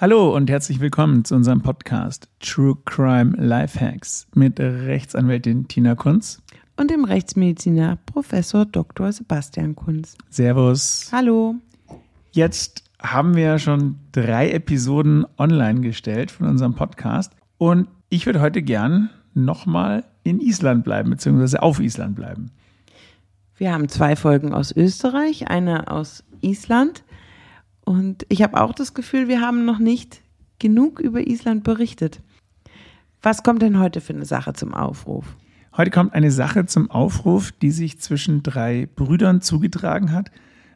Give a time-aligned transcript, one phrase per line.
[0.00, 6.40] Hallo und herzlich willkommen zu unserem Podcast True Crime Lifehacks mit Rechtsanwältin Tina Kunz
[6.78, 9.12] und dem Rechtsmediziner Professor Dr.
[9.12, 10.16] Sebastian Kunz.
[10.30, 11.10] Servus.
[11.12, 11.56] Hallo.
[12.32, 18.62] Jetzt haben wir schon drei Episoden online gestellt von unserem Podcast und ich würde heute
[18.62, 22.52] gern nochmal in Island bleiben, beziehungsweise auf Island bleiben.
[23.54, 27.04] Wir haben zwei Folgen aus Österreich, eine aus Island.
[27.90, 30.20] Und ich habe auch das Gefühl, wir haben noch nicht
[30.60, 32.20] genug über Island berichtet.
[33.20, 35.34] Was kommt denn heute für eine Sache zum Aufruf?
[35.76, 40.30] Heute kommt eine Sache zum Aufruf, die sich zwischen drei Brüdern zugetragen hat.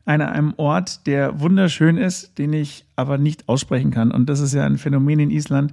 [0.04, 4.10] Einer einem Ort, der wunderschön ist, den ich aber nicht aussprechen kann.
[4.10, 5.70] Und das ist ja ein Phänomen in Island.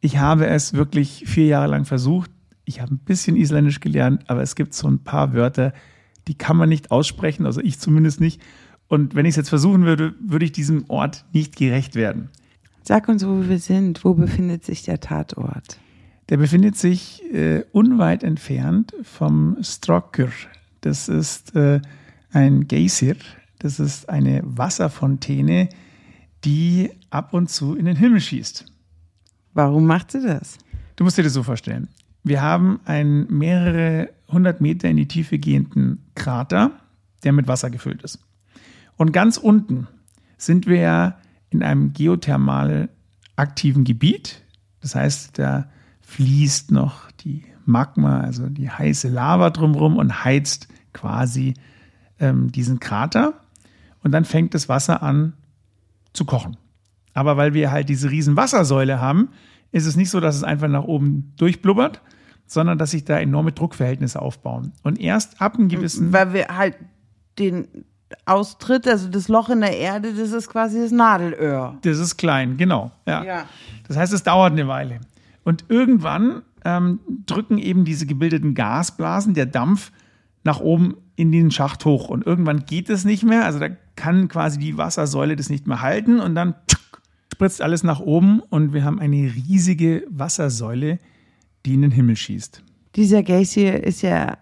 [0.00, 2.30] Ich habe es wirklich vier Jahre lang versucht.
[2.64, 5.74] Ich habe ein bisschen Isländisch gelernt, aber es gibt so ein paar Wörter,
[6.28, 8.40] die kann man nicht aussprechen, also ich zumindest nicht.
[8.88, 12.30] Und wenn ich es jetzt versuchen würde, würde ich diesem Ort nicht gerecht werden.
[12.82, 14.02] Sag uns, wo wir sind.
[14.04, 15.78] Wo befindet sich der Tatort?
[16.30, 20.30] Der befindet sich äh, unweit entfernt vom Strokkr.
[20.80, 21.80] Das ist äh,
[22.32, 23.16] ein Geysir.
[23.58, 25.68] Das ist eine Wasserfontäne,
[26.44, 28.64] die ab und zu in den Himmel schießt.
[29.52, 30.58] Warum macht sie das?
[30.96, 31.88] Du musst dir das so vorstellen.
[32.22, 36.72] Wir haben einen mehrere hundert Meter in die Tiefe gehenden Krater,
[37.24, 38.18] der mit Wasser gefüllt ist.
[38.98, 39.86] Und ganz unten
[40.36, 41.16] sind wir ja
[41.50, 42.90] in einem geothermal
[43.36, 44.42] aktiven Gebiet.
[44.80, 45.70] Das heißt, da
[46.02, 51.54] fließt noch die Magma, also die heiße Lava drumherum und heizt quasi
[52.18, 53.40] ähm, diesen Krater.
[54.02, 55.34] Und dann fängt das Wasser an
[56.12, 56.56] zu kochen.
[57.14, 59.28] Aber weil wir halt diese riesen Wassersäule haben,
[59.70, 62.00] ist es nicht so, dass es einfach nach oben durchblubbert,
[62.46, 64.72] sondern dass sich da enorme Druckverhältnisse aufbauen.
[64.82, 66.12] Und erst ab einem gewissen.
[66.12, 66.76] Weil wir halt
[67.38, 67.68] den
[68.24, 71.76] Austritt, also das Loch in der Erde, das ist quasi das Nadelöhr.
[71.82, 72.90] Das ist klein, genau.
[73.06, 73.24] Ja.
[73.24, 73.44] ja.
[73.86, 75.00] Das heißt, es dauert eine Weile.
[75.44, 79.92] Und irgendwann ähm, drücken eben diese gebildeten Gasblasen, der Dampf,
[80.44, 82.08] nach oben in den Schacht hoch.
[82.08, 83.44] Und irgendwann geht es nicht mehr.
[83.44, 86.20] Also da kann quasi die Wassersäule das nicht mehr halten.
[86.20, 86.54] Und dann
[87.32, 88.40] spritzt alles nach oben.
[88.40, 90.98] Und wir haben eine riesige Wassersäule,
[91.66, 92.62] die in den Himmel schießt.
[92.96, 94.38] Dieser Geysir ist ja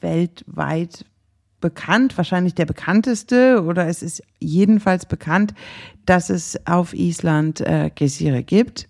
[0.00, 1.04] weltweit
[1.64, 5.54] bekannt, wahrscheinlich der bekannteste oder es ist jedenfalls bekannt,
[6.04, 8.86] dass es auf Island äh, Geysire gibt.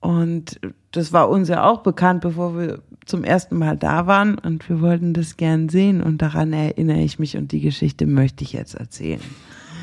[0.00, 0.60] Und
[0.92, 4.82] das war uns ja auch bekannt, bevor wir zum ersten Mal da waren und wir
[4.82, 8.74] wollten das gern sehen und daran erinnere ich mich und die Geschichte möchte ich jetzt
[8.74, 9.22] erzählen.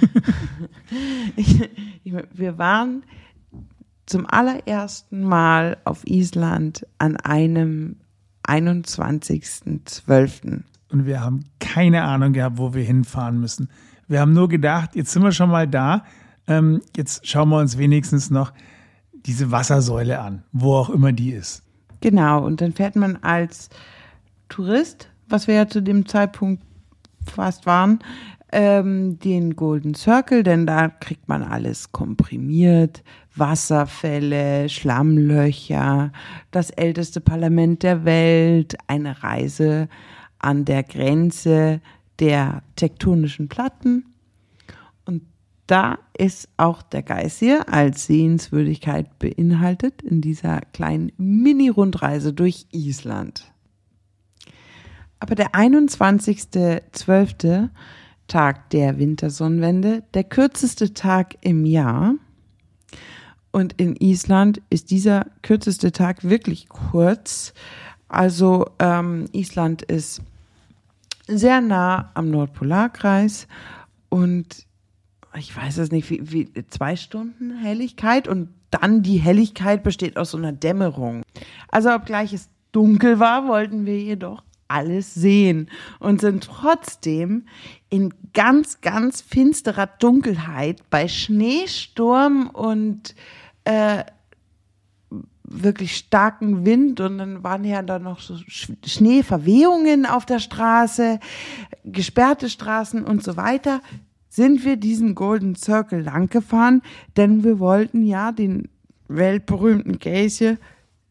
[1.35, 1.67] ich,
[2.03, 3.01] ich, wir waren
[4.05, 7.95] zum allerersten Mal auf Island an einem
[8.47, 10.61] 21.12.
[10.91, 13.69] Und wir haben keine Ahnung gehabt, wo wir hinfahren müssen.
[14.07, 16.03] Wir haben nur gedacht, jetzt sind wir schon mal da,
[16.47, 18.51] ähm, jetzt schauen wir uns wenigstens noch
[19.13, 21.63] diese Wassersäule an, wo auch immer die ist.
[22.01, 23.69] Genau, und dann fährt man als
[24.49, 26.63] Tourist, was wir ja zu dem Zeitpunkt
[27.25, 27.99] fast waren,
[28.51, 33.03] ähm, den Golden Circle, denn da kriegt man alles komprimiert.
[33.35, 36.11] Wasserfälle, Schlammlöcher,
[36.51, 39.87] das älteste Parlament der Welt, eine Reise
[40.41, 41.81] an der Grenze
[42.19, 44.05] der tektonischen Platten.
[45.05, 45.23] Und
[45.67, 53.51] da ist auch der Geysir als Sehenswürdigkeit beinhaltet in dieser kleinen Mini-Rundreise durch Island.
[55.19, 57.69] Aber der 21.12.
[58.27, 62.15] Tag der Wintersonnenwende, der kürzeste Tag im Jahr.
[63.51, 67.53] Und in Island ist dieser kürzeste Tag wirklich kurz.
[68.07, 70.21] Also ähm, Island ist
[71.27, 73.47] sehr nah am Nordpolarkreis
[74.09, 74.65] und
[75.37, 80.31] ich weiß es nicht, wie, wie zwei Stunden Helligkeit und dann die Helligkeit besteht aus
[80.31, 81.23] so einer Dämmerung.
[81.69, 87.45] Also obgleich es dunkel war, wollten wir jedoch alles sehen und sind trotzdem
[87.89, 93.15] in ganz, ganz finsterer Dunkelheit bei Schneesturm und
[93.65, 94.03] äh,
[95.53, 101.19] wirklich starken Wind und dann waren ja da noch so Schneeverwehungen auf der Straße,
[101.83, 103.81] gesperrte Straßen und so weiter,
[104.29, 106.81] sind wir diesen Golden Circle lang gefahren,
[107.17, 108.69] denn wir wollten ja den
[109.09, 110.57] weltberühmten Geysir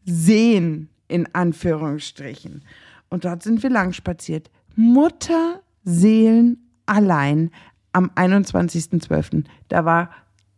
[0.05, 2.63] sehen, in Anführungsstrichen.
[3.09, 4.49] Und dort sind wir lang spaziert.
[4.75, 7.51] Mutterseelen allein
[7.91, 9.43] am 21.12.
[9.67, 10.09] Da war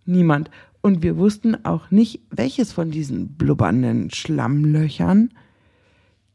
[0.05, 0.49] niemand.
[0.85, 5.29] Und wir wussten auch nicht, welches von diesen blubbernden Schlammlöchern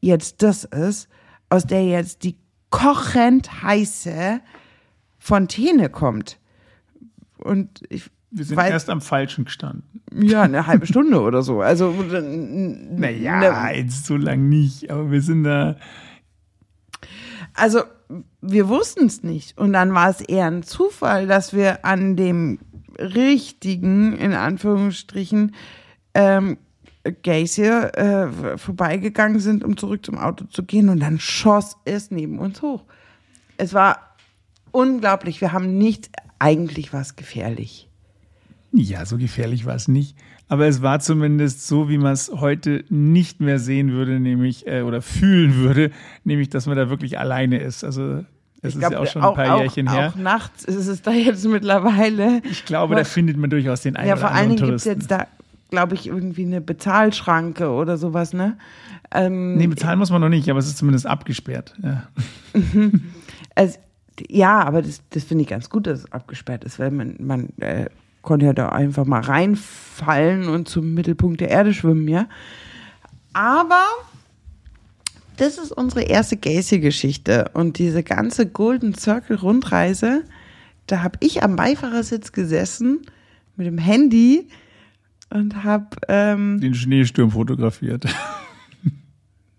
[0.00, 1.08] jetzt das ist,
[1.50, 2.38] aus der jetzt die
[2.70, 4.40] kochend heiße
[5.18, 6.38] Fontäne kommt.
[7.36, 10.02] Und ich wir sind weiß, erst am falschen gestanden.
[10.14, 11.60] Ja, eine halbe Stunde oder so.
[11.60, 15.76] Also, naja, jetzt so lang nicht, aber wir sind da.
[17.52, 17.82] Also,
[18.40, 19.58] wir wussten es nicht.
[19.58, 22.58] Und dann war es eher ein Zufall, dass wir an dem
[22.98, 25.54] richtigen, in Anführungsstrichen,
[26.14, 26.58] ähm,
[27.22, 30.88] Geysir äh, vorbeigegangen sind, um zurück zum Auto zu gehen.
[30.88, 32.84] Und dann schoss es neben uns hoch.
[33.56, 34.16] Es war
[34.72, 35.40] unglaublich.
[35.40, 37.88] Wir haben nicht, eigentlich was gefährlich.
[38.72, 40.16] Ja, so gefährlich war es nicht.
[40.48, 44.82] Aber es war zumindest so, wie man es heute nicht mehr sehen würde, nämlich äh,
[44.82, 45.90] oder fühlen würde,
[46.24, 47.84] nämlich, dass man da wirklich alleine ist.
[47.84, 48.24] Also
[48.62, 50.08] es ist glaub, ja auch schon ein paar auch, Jährchen her.
[50.08, 52.42] Auch nachts ist es da jetzt mittlerweile.
[52.44, 54.88] Ich glaube, da findet man durchaus den einen ja, oder anderen Touristen.
[54.88, 55.26] Ja, vor allen Dingen gibt es jetzt da,
[55.70, 58.56] glaube ich, irgendwie eine Bezahlschranke oder sowas, ne?
[59.10, 61.74] Ähm, nee, bezahlen muss man noch nicht, aber es ist zumindest abgesperrt.
[61.82, 62.08] Ja,
[63.54, 63.78] also,
[64.28, 67.48] ja aber das, das finde ich ganz gut, dass es abgesperrt ist, weil man, man
[67.60, 67.86] äh,
[68.22, 72.26] konnte ja da einfach mal reinfallen und zum Mittelpunkt der Erde schwimmen, ja.
[73.32, 73.84] Aber
[75.38, 80.24] das ist unsere erste Gacy-Geschichte und diese ganze Golden Circle Rundreise,
[80.86, 83.02] da habe ich am Beifahrersitz gesessen
[83.56, 84.48] mit dem Handy
[85.30, 88.06] und habe ähm, den Schneesturm fotografiert.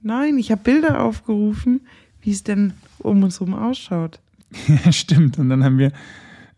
[0.01, 1.81] Nein, ich habe Bilder aufgerufen,
[2.21, 4.19] wie es denn um uns herum ausschaut.
[4.67, 5.37] Ja, stimmt.
[5.39, 5.91] Und dann haben wir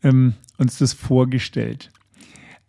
[0.03, 1.91] ähm, uns das vorgestellt.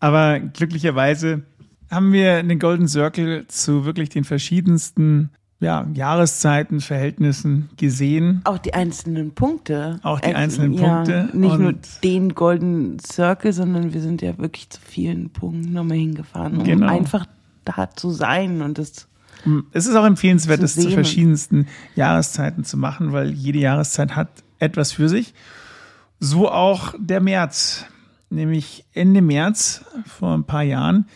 [0.00, 1.42] Aber glücklicherweise
[1.90, 5.30] haben wir den Golden Circle zu wirklich den verschiedensten
[5.62, 8.42] ja, Jahreszeiten, Verhältnissen gesehen.
[8.44, 10.00] Auch die einzelnen Punkte.
[10.02, 11.28] Auch die einzelnen ja, Punkte.
[11.32, 16.58] Nicht nur den Golden Circle, sondern wir sind ja wirklich zu vielen Punkten nochmal hingefahren,
[16.58, 16.88] um genau.
[16.88, 17.26] einfach
[17.64, 19.08] da zu sein und das
[19.72, 21.66] es ist auch empfehlenswert, das zu verschiedensten
[21.96, 24.28] Jahreszeiten zu machen, weil jede Jahreszeit hat
[24.60, 25.34] etwas für sich.
[26.20, 27.86] So auch der März,
[28.30, 31.06] nämlich Ende März vor ein paar Jahren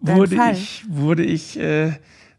[0.00, 1.92] wurde ich, wurde ich äh,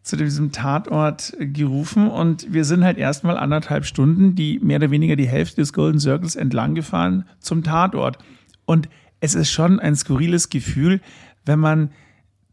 [0.04, 5.16] zu diesem Tatort gerufen und wir sind halt erstmal anderthalb Stunden, die mehr oder weniger
[5.16, 8.18] die Hälfte des Golden Circles entlang gefahren zum Tatort.
[8.66, 8.90] Und
[9.20, 11.02] es ist schon ein skurriles Gefühl,
[11.46, 11.92] wenn man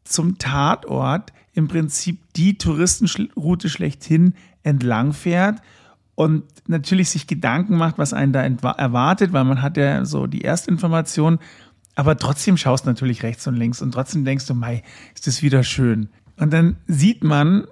[0.05, 5.61] zum Tatort im Prinzip die Touristenroute schlechthin entlang fährt
[6.15, 10.43] und natürlich sich Gedanken macht, was einen da erwartet, weil man hat ja so die
[10.43, 11.39] Erstinformation,
[11.95, 14.83] aber trotzdem schaust natürlich rechts und links und trotzdem denkst du, mei,
[15.15, 16.11] ist das wieder schön.
[16.38, 17.67] Und dann sieht man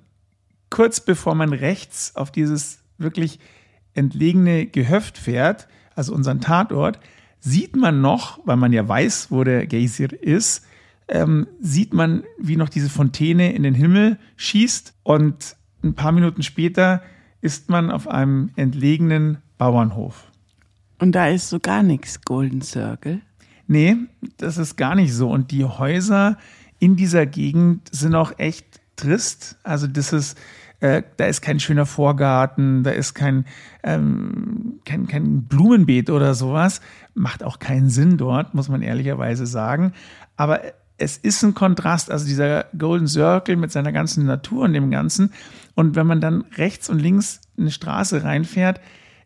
[0.71, 3.39] kurz bevor man rechts auf dieses wirklich
[3.95, 6.99] entlegene Gehöft fährt, also unseren Tatort,
[7.41, 10.67] sieht man noch, weil man ja weiß, wo der Geysir ist,
[11.09, 16.43] ähm, sieht man, wie noch diese Fontäne in den Himmel schießt und ein paar Minuten
[16.43, 17.03] später
[17.41, 20.31] ist man auf einem entlegenen Bauernhof.
[20.99, 23.21] Und da ist so gar nichts Golden Circle?
[23.69, 23.97] Nee,
[24.39, 25.31] das ist gar nicht so.
[25.31, 26.39] Und die Häuser
[26.79, 29.57] in dieser Gegend sind auch echt trist.
[29.63, 30.39] Also das ist,
[30.81, 33.47] äh, da ist kein schöner Vorgarten, da ist kein,
[33.83, 36.81] ähm, kein, kein Blumenbeet oder sowas.
[37.15, 39.93] Macht auch keinen Sinn dort, muss man ehrlicherweise sagen.
[40.37, 40.61] Aber
[40.99, 45.33] es ist ein Kontrast, also dieser Golden Circle mit seiner ganzen Natur und dem Ganzen.
[45.75, 48.81] Und wenn man dann rechts und links eine Straße reinfährt,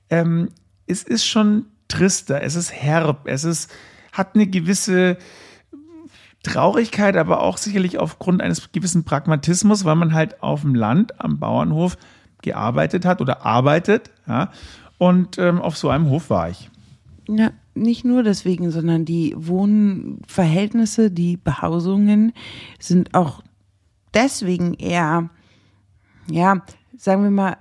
[0.08, 0.48] ähm,
[0.86, 3.70] es ist schon trister, es ist herb, es ist,
[4.12, 5.16] hat eine gewisse
[6.42, 11.38] Traurigkeit, aber auch sicherlich aufgrund eines gewissen Pragmatismus, weil man halt auf dem Land am
[11.38, 11.96] Bauernhof
[12.42, 14.10] gearbeitet hat oder arbeitet.
[14.26, 14.50] Ja,
[14.98, 16.70] und ähm, auf so einem Hof war ich.
[17.28, 22.32] Ja, nicht nur deswegen, sondern die Wohnverhältnisse, die Behausungen
[22.78, 23.42] sind auch
[24.14, 25.30] deswegen eher,
[26.30, 26.62] ja,
[26.96, 27.56] sagen wir mal,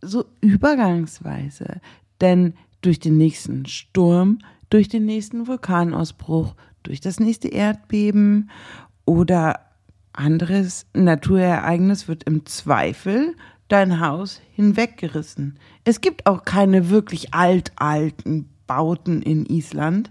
[0.00, 1.80] so übergangsweise.
[2.20, 4.38] Denn durch den nächsten Sturm,
[4.70, 8.50] durch den nächsten Vulkanausbruch, durch das nächste Erdbeben
[9.04, 9.60] oder
[10.12, 13.34] anderes Naturereignis wird im Zweifel
[13.68, 15.58] dein Haus hinweggerissen.
[15.84, 20.10] Es gibt auch keine wirklich alt-alten Bauten in Island.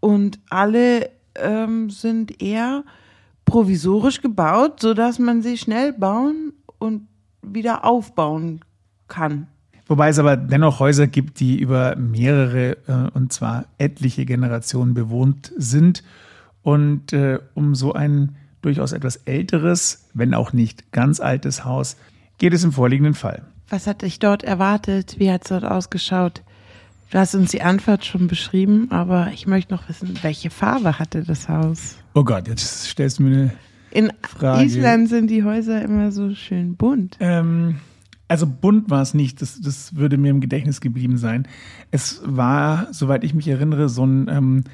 [0.00, 2.84] Und alle ähm, sind eher
[3.44, 7.08] provisorisch gebaut, sodass man sie schnell bauen und
[7.42, 8.60] wieder aufbauen
[9.08, 9.48] kann.
[9.88, 15.52] Wobei es aber dennoch Häuser gibt, die über mehrere äh, und zwar etliche Generationen bewohnt
[15.56, 16.04] sind.
[16.62, 21.96] Und äh, um so ein durchaus etwas älteres, wenn auch nicht ganz altes Haus
[22.36, 23.42] geht es im vorliegenden Fall.
[23.68, 25.16] Was hat dich dort erwartet?
[25.18, 26.42] Wie hat es dort ausgeschaut?
[27.10, 31.22] Du hast uns die Antwort schon beschrieben, aber ich möchte noch wissen, welche Farbe hatte
[31.22, 31.96] das Haus?
[32.14, 33.52] Oh Gott, jetzt stellst du mir eine
[33.90, 34.64] In Frage.
[34.64, 37.16] Island sind die Häuser immer so schön bunt.
[37.20, 37.80] Ähm,
[38.28, 41.48] also bunt war es nicht, das, das würde mir im Gedächtnis geblieben sein.
[41.90, 44.64] Es war, soweit ich mich erinnere, so ein ähm,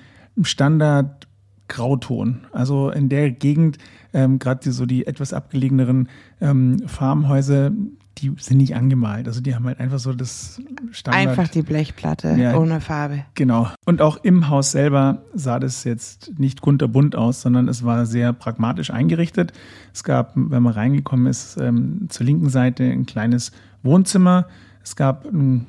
[0.42, 1.28] Standard
[1.68, 2.46] Grauton.
[2.52, 3.78] Also in der Gegend,
[4.12, 6.08] ähm, gerade so die etwas abgelegeneren
[6.40, 7.70] ähm, Farmhäuser,
[8.18, 9.26] die sind nicht angemalt.
[9.26, 10.60] Also die haben halt einfach so das
[10.92, 11.28] Standard.
[11.28, 12.56] Einfach die Blechplatte Ja.
[12.56, 13.24] ohne Farbe.
[13.34, 13.68] Genau.
[13.84, 18.32] Und auch im Haus selber sah das jetzt nicht kunterbunt aus, sondern es war sehr
[18.32, 19.52] pragmatisch eingerichtet.
[19.92, 23.52] Es gab, wenn man reingekommen ist, ähm, zur linken Seite ein kleines
[23.82, 24.46] Wohnzimmer.
[24.82, 25.66] Es gab einen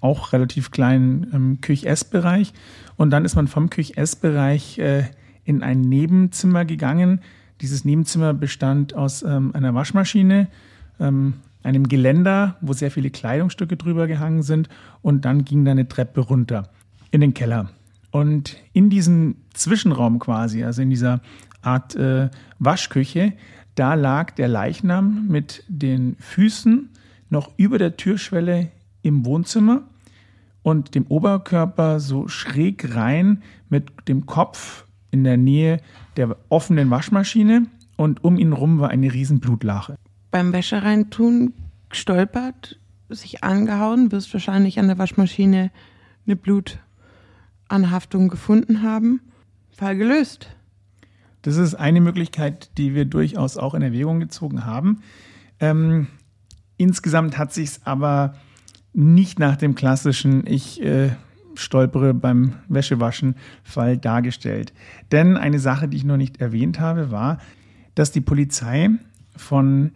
[0.00, 2.52] auch relativ kleinen ähm, Küch-Ess-Bereich.
[2.96, 5.04] Und dann ist man vom Küch-Ess-Bereich äh,
[5.44, 7.20] in ein Nebenzimmer gegangen.
[7.60, 10.48] Dieses Nebenzimmer bestand aus ähm, einer Waschmaschine,
[11.00, 14.68] ähm, einem Geländer, wo sehr viele Kleidungsstücke drüber gehangen sind.
[15.00, 16.68] Und dann ging da eine Treppe runter
[17.10, 17.70] in den Keller.
[18.10, 21.20] Und in diesem Zwischenraum quasi, also in dieser
[21.62, 22.28] Art äh,
[22.58, 23.32] Waschküche,
[23.74, 26.90] da lag der Leichnam mit den Füßen
[27.30, 29.82] noch über der Türschwelle im Wohnzimmer
[30.62, 35.80] und dem Oberkörper so schräg rein mit dem Kopf in der Nähe
[36.16, 37.66] der offenen Waschmaschine
[37.96, 39.96] und um ihn rum war eine riesen Blutlache.
[40.32, 41.52] Beim Wäschereintun
[41.90, 45.70] gestolpert, sich angehauen, wirst wahrscheinlich an der Waschmaschine
[46.26, 49.20] eine Blutanhaftung gefunden haben.
[49.70, 50.48] Fall gelöst.
[51.42, 55.02] Das ist eine Möglichkeit, die wir durchaus auch in Erwägung gezogen haben.
[55.60, 56.06] Ähm,
[56.78, 58.34] insgesamt hat sich aber
[58.94, 61.10] nicht nach dem klassischen Ich äh,
[61.56, 63.34] stolpere beim Wäschewaschen
[63.64, 64.72] Fall dargestellt.
[65.10, 67.36] Denn eine Sache, die ich noch nicht erwähnt habe, war,
[67.94, 68.88] dass die Polizei
[69.36, 69.92] von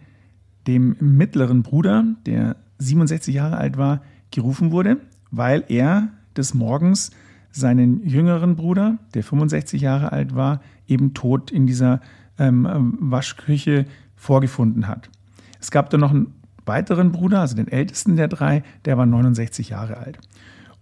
[0.66, 4.98] dem mittleren Bruder, der 67 Jahre alt war, gerufen wurde,
[5.30, 7.10] weil er des Morgens
[7.50, 12.00] seinen jüngeren Bruder, der 65 Jahre alt war, eben tot in dieser
[12.38, 15.08] ähm, Waschküche vorgefunden hat.
[15.60, 16.34] Es gab dann noch einen
[16.66, 20.18] weiteren Bruder, also den ältesten der drei, der war 69 Jahre alt.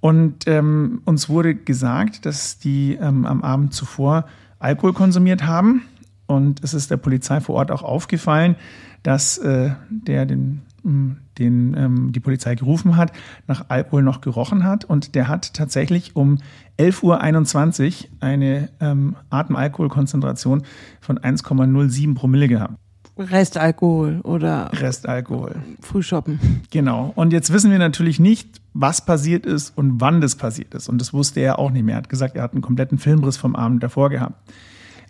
[0.00, 4.26] Und ähm, uns wurde gesagt, dass die ähm, am Abend zuvor
[4.58, 5.82] Alkohol konsumiert haben.
[6.26, 8.56] Und es ist der Polizei vor Ort auch aufgefallen,
[9.04, 13.12] dass äh, der den, mh, den ähm, die Polizei gerufen hat,
[13.46, 14.84] nach Alkohol noch gerochen hat.
[14.84, 16.38] Und der hat tatsächlich um
[16.78, 20.64] 11.21 Uhr eine ähm, Atemalkoholkonzentration
[21.00, 22.74] von 1,07 Promille gehabt.
[23.16, 25.54] Restalkohol oder Restalkohol.
[25.80, 26.62] Frühshoppen.
[26.70, 27.12] Genau.
[27.14, 30.88] Und jetzt wissen wir natürlich nicht, was passiert ist und wann das passiert ist.
[30.88, 31.94] Und das wusste er auch nicht mehr.
[31.94, 34.34] Er hat gesagt, er hat einen kompletten Filmriss vom Abend davor gehabt.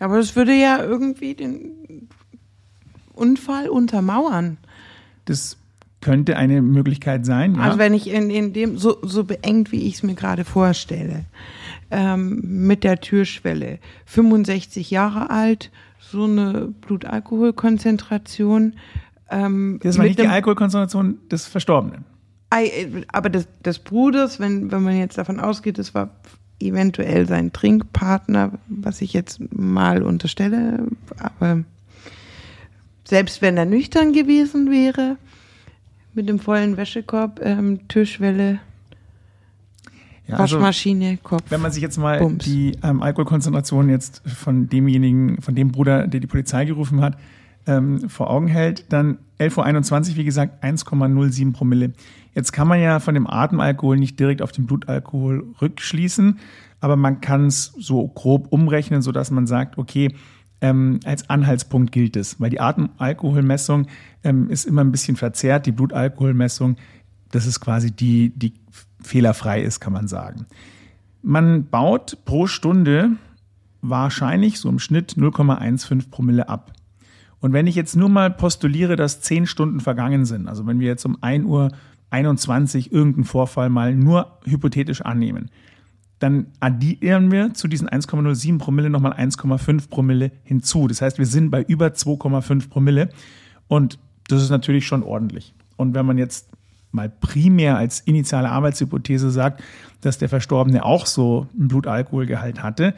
[0.01, 2.09] Aber das würde ja irgendwie den
[3.15, 4.59] Unfall untermauern.
[5.25, 5.57] Das
[6.01, 7.55] könnte eine Möglichkeit sein.
[7.55, 7.63] Ja.
[7.63, 11.25] Also wenn ich in, in dem, so, so beengt, wie ich es mir gerade vorstelle,
[11.91, 18.75] ähm, mit der Türschwelle, 65 Jahre alt, so eine Blutalkoholkonzentration.
[19.31, 22.05] Ähm, das war nicht die Alkoholkonzentration des Verstorbenen.
[23.09, 26.11] Aber des, des Bruders, wenn, wenn man jetzt davon ausgeht, es war
[26.61, 30.87] eventuell sein Trinkpartner, was ich jetzt mal unterstelle,
[31.19, 31.65] aber
[33.05, 35.17] selbst wenn er nüchtern gewesen wäre,
[36.15, 38.61] mit dem vollen Wäschekorb, ähm, Türschwelle,
[40.27, 41.43] Ja, also, Waschmaschine, Kopf.
[41.51, 42.45] wenn man sich jetzt mal Bums.
[42.45, 47.19] die ähm, Alkoholkonzentration jetzt von demjenigen, von dem Bruder, der die Polizei gerufen hat,
[47.67, 51.93] ähm, vor Augen hält, dann 11.21 Uhr, wie gesagt, 1,07 Promille.
[52.35, 56.39] Jetzt kann man ja von dem Atemalkohol nicht direkt auf den Blutalkohol rückschließen,
[56.81, 60.15] aber man kann es so grob umrechnen, sodass man sagt, okay,
[60.65, 63.87] ähm, als Anhaltspunkt gilt es, weil die Atemalkoholmessung
[64.23, 66.77] ähm, ist immer ein bisschen verzerrt, die Blutalkoholmessung,
[67.31, 68.55] das ist quasi die, die
[69.03, 70.47] fehlerfrei ist, kann man sagen.
[71.21, 73.11] Man baut pro Stunde
[73.83, 76.73] wahrscheinlich so im Schnitt 0,15 Promille ab.
[77.41, 80.87] Und wenn ich jetzt nur mal postuliere, dass 10 Stunden vergangen sind, also wenn wir
[80.87, 81.73] jetzt um 1 Uhr
[82.09, 85.51] 21 irgendeinen Vorfall mal nur hypothetisch annehmen,
[86.19, 90.89] dann addieren wir zu diesen 1,07 Promille nochmal 1,5 Promille hinzu.
[90.89, 93.11] Das heißt, wir sind bei über 2,5 Promille
[93.69, 95.55] und das ist natürlich schon ordentlich.
[95.77, 96.49] Und wenn man jetzt
[96.93, 99.63] mal primär als initiale Arbeitshypothese sagt,
[100.01, 102.95] dass der Verstorbene auch so einen Blutalkoholgehalt hatte,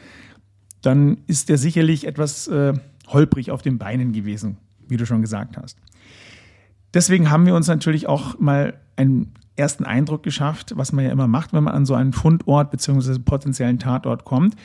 [0.81, 2.73] dann ist der sicherlich etwas äh,
[3.07, 4.57] holprig auf den Beinen gewesen,
[4.87, 5.77] wie du schon gesagt hast.
[6.93, 11.27] Deswegen haben wir uns natürlich auch mal einen ersten Eindruck geschafft, was man ja immer
[11.27, 13.19] macht, wenn man an so einen Fundort bzw.
[13.19, 14.55] potenziellen Tatort kommt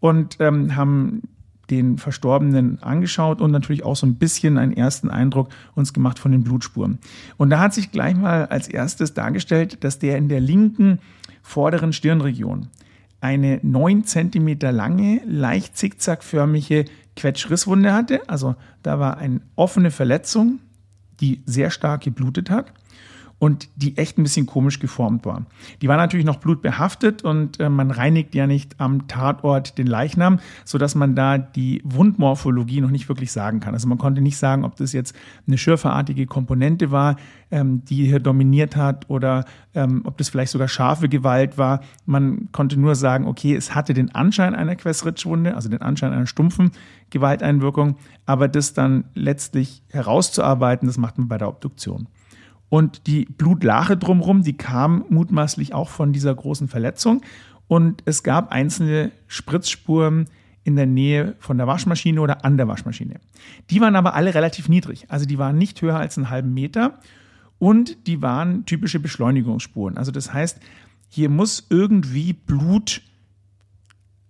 [0.00, 1.22] und ähm, haben
[1.70, 6.32] den Verstorbenen angeschaut und natürlich auch so ein bisschen einen ersten Eindruck uns gemacht von
[6.32, 6.98] den Blutspuren.
[7.36, 10.98] Und da hat sich gleich mal als erstes dargestellt, dass der in der linken
[11.42, 12.68] vorderen Stirnregion
[13.20, 18.28] eine neun Zentimeter lange, leicht zickzackförmige Quetschrisswunde hatte.
[18.28, 20.58] Also da war eine offene Verletzung,
[21.20, 22.72] die sehr stark geblutet hat.
[23.40, 25.46] Und die echt ein bisschen komisch geformt war.
[25.80, 30.40] Die war natürlich noch blutbehaftet und äh, man reinigt ja nicht am Tatort den Leichnam,
[30.66, 33.72] sodass man da die Wundmorphologie noch nicht wirklich sagen kann.
[33.72, 35.16] Also man konnte nicht sagen, ob das jetzt
[35.46, 37.16] eine schürferartige Komponente war,
[37.50, 41.80] ähm, die hier dominiert hat oder ähm, ob das vielleicht sogar scharfe Gewalt war.
[42.04, 46.26] Man konnte nur sagen, okay, es hatte den Anschein einer Questritschwunde, also den Anschein einer
[46.26, 46.72] stumpfen
[47.08, 52.06] Gewalteinwirkung, aber das dann letztlich herauszuarbeiten, das macht man bei der Obduktion.
[52.70, 57.20] Und die Blutlache drumherum, die kam mutmaßlich auch von dieser großen Verletzung.
[57.68, 60.28] Und es gab einzelne Spritzspuren
[60.64, 63.20] in der Nähe von der Waschmaschine oder an der Waschmaschine.
[63.70, 65.06] Die waren aber alle relativ niedrig.
[65.08, 66.98] Also die waren nicht höher als einen halben Meter
[67.58, 69.98] und die waren typische Beschleunigungsspuren.
[69.98, 70.60] Also das heißt,
[71.08, 73.02] hier muss irgendwie Blut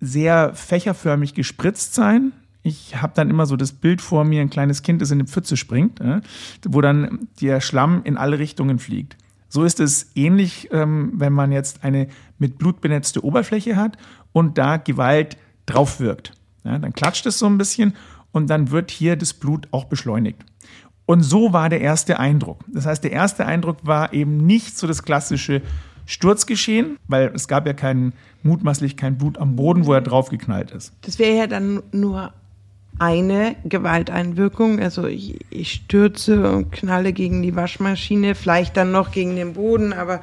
[0.01, 4.83] sehr fächerförmig gespritzt sein ich habe dann immer so das Bild vor mir, ein kleines
[4.83, 6.01] Kind, das in eine Pfütze springt,
[6.67, 9.17] wo dann der Schlamm in alle Richtungen fliegt.
[9.49, 12.07] So ist es ähnlich, ähm, wenn man jetzt eine
[12.39, 13.97] mit Blut benetzte Oberfläche hat
[14.33, 15.37] und da Gewalt
[15.67, 16.33] drauf wirkt.
[16.63, 17.95] Dann klatscht es so ein bisschen
[18.33, 20.45] und dann wird hier das Blut auch beschleunigt.
[21.07, 22.65] Und so war der erste Eindruck.
[22.69, 25.63] Das heißt, der erste Eindruck war eben nicht so das klassische
[26.07, 28.13] Sturzgeschehen, weil es gab ja keinen,
[28.45, 30.93] mutmaßlich kein Blut am Boden, wo er draufgeknallt ist.
[31.01, 32.33] Das wäre ja dann nur
[33.01, 34.79] eine Gewalteinwirkung.
[34.79, 39.93] Also ich, ich stürze und knalle gegen die Waschmaschine, vielleicht dann noch gegen den Boden,
[39.93, 40.21] aber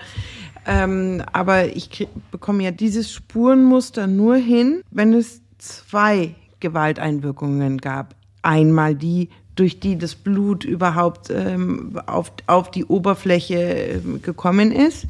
[0.68, 8.16] ähm, aber ich krieg, bekomme ja dieses Spurenmuster nur hin, wenn es zwei Gewalteinwirkungen gab.
[8.42, 15.08] Einmal die, durch die das Blut überhaupt ähm, auf, auf die Oberfläche äh, gekommen ist.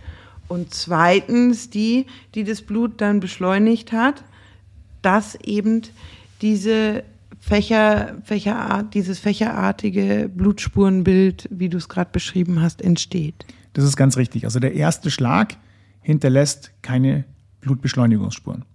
[0.47, 2.05] Und zweitens die,
[2.35, 4.23] die das Blut dann beschleunigt hat,
[5.01, 5.81] dass eben
[6.41, 7.03] diese
[7.47, 13.45] Fächer, Fächerart, dieses fächerartige Blutspurenbild, wie du es gerade beschrieben hast, entsteht.
[13.71, 14.43] Das ist ganz richtig.
[14.43, 15.55] Also der erste Schlag
[16.01, 17.23] hinterlässt keine
[17.61, 18.65] Blutbeschleunigungsspuren.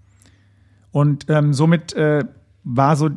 [0.91, 2.25] Und ähm, somit äh,
[2.65, 3.11] war so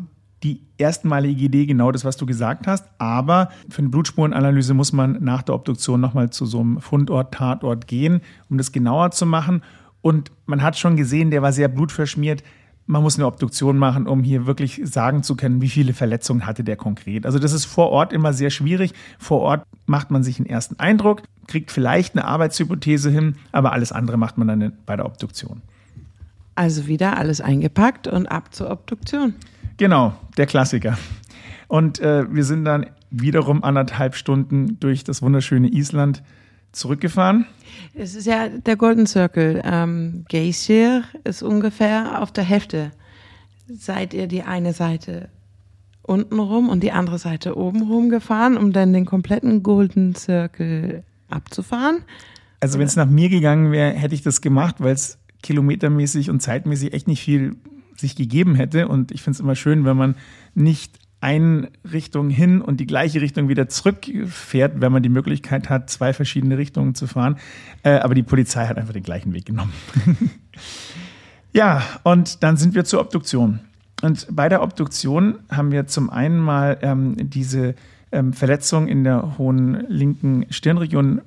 [0.43, 2.85] die erstmalige Idee genau das, was du gesagt hast.
[2.97, 7.87] Aber für eine Blutspurenanalyse muss man nach der Obduktion nochmal zu so einem Fundort, Tatort
[7.87, 9.63] gehen, um das genauer zu machen.
[10.01, 12.44] Und man hat schon gesehen, der war sehr blutverschmiert
[12.87, 16.63] man muss eine Obduktion machen, um hier wirklich sagen zu können, wie viele Verletzungen hatte
[16.63, 17.25] der konkret.
[17.25, 18.93] Also das ist vor Ort immer sehr schwierig.
[19.17, 23.91] Vor Ort macht man sich einen ersten Eindruck, kriegt vielleicht eine Arbeitshypothese hin, aber alles
[23.91, 25.61] andere macht man dann bei der Obduktion.
[26.53, 29.33] Also wieder alles eingepackt und ab zur Obduktion.
[29.77, 30.98] Genau, der Klassiker.
[31.67, 36.24] Und äh, wir sind dann wiederum anderthalb Stunden durch das wunderschöne Island
[36.75, 37.46] zurückgefahren.
[37.94, 39.61] Es ist ja der Golden Circle.
[39.66, 42.92] Ähm, Geysir ist ungefähr auf der Hälfte.
[43.68, 45.29] Seid ihr die eine Seite
[46.01, 51.03] unten rum und die andere Seite oben rum gefahren, um dann den kompletten Golden Circle
[51.29, 51.98] abzufahren?
[52.59, 56.42] Also wenn es nach mir gegangen wäre, hätte ich das gemacht, weil es kilometermäßig und
[56.42, 57.55] zeitmäßig echt nicht viel
[57.96, 58.88] sich gegeben hätte.
[58.88, 60.16] Und ich finde es immer schön, wenn man
[60.53, 65.90] nicht eine Richtung hin und die gleiche Richtung wieder zurückfährt, wenn man die Möglichkeit hat,
[65.90, 67.38] zwei verschiedene Richtungen zu fahren.
[67.81, 69.74] Äh, aber die Polizei hat einfach den gleichen Weg genommen.
[71.51, 73.59] ja, und dann sind wir zur Obduktion.
[74.03, 77.74] Und bei der Obduktion haben wir zum einen mal ähm, diese
[78.11, 81.22] ähm, Verletzung in der hohen linken Stirnregion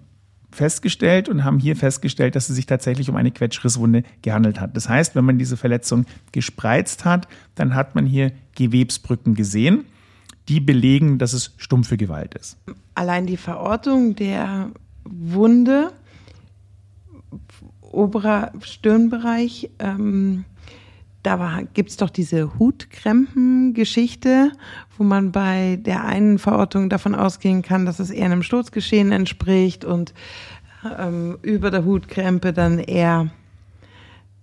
[0.59, 4.77] festgestellt und haben hier festgestellt, dass es sich tatsächlich um eine Quetschrisswunde gehandelt hat.
[4.77, 9.87] Das heißt, wenn man diese Verletzung gespreizt hat, dann hat man hier Gewebsbrücken gesehen,
[10.49, 12.59] die belegen, dass es stumpfe Gewalt ist.
[12.94, 14.71] Allein die Verortung der
[15.05, 15.92] Wunde,
[17.81, 20.44] oberer Stirnbereich, ähm,
[21.29, 24.53] da gibt es doch diese Hutkrempen-Geschichte,
[24.97, 29.85] wo man bei der einen Verortung davon ausgehen kann, dass es eher einem Sturzgeschehen entspricht
[29.85, 30.14] und
[30.99, 33.29] ähm, über der Hutkrempe dann eher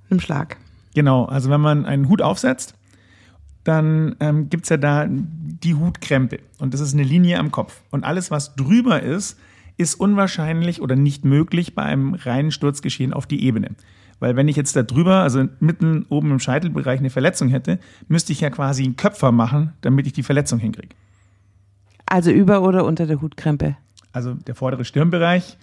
[0.10, 0.58] einem Schlag.
[0.94, 2.76] Genau, also wenn man einen Hut aufsetzt,
[3.64, 7.82] dann ähm, gibt es ja da die Hutkrempe und das ist eine Linie am Kopf.
[7.90, 9.40] Und alles, was drüber ist,
[9.78, 13.72] ist unwahrscheinlich oder nicht möglich bei einem reinen Sturzgeschehen auf die Ebene.
[14.26, 18.32] Weil wenn ich jetzt da drüber, also mitten oben im Scheitelbereich eine Verletzung hätte, müsste
[18.32, 20.96] ich ja quasi einen Köpfer machen, damit ich die Verletzung hinkriege.
[22.08, 23.78] Also über oder unter der Hutkrempe?
[24.14, 25.60] Also der vordere Stirnbereich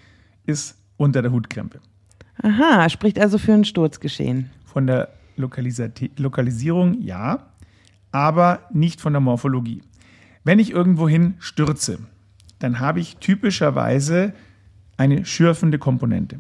[0.47, 1.81] ist unter der Hutkrempe.
[2.41, 4.51] Aha, spricht also für ein Sturzgeschehen.
[4.65, 7.49] Von der Lokalisierung ja,
[8.13, 9.83] aber nicht von der Morphologie.
[10.45, 11.99] Wenn ich irgendwohin stürze,
[12.61, 14.35] dann habe ich typischerweise
[14.99, 16.39] eine schürfende Komponente.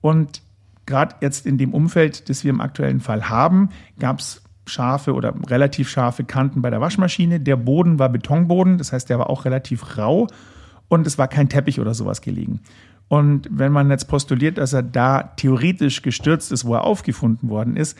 [0.00, 0.42] Und
[0.90, 5.34] gerade jetzt in dem Umfeld, das wir im aktuellen Fall haben, gab es scharfe oder
[5.48, 7.40] relativ scharfe Kanten bei der Waschmaschine.
[7.40, 10.26] Der Boden war Betonboden, das heißt, der war auch relativ rau
[10.88, 12.60] und es war kein Teppich oder sowas gelegen.
[13.08, 17.76] Und wenn man jetzt postuliert, dass er da theoretisch gestürzt ist, wo er aufgefunden worden
[17.76, 17.98] ist,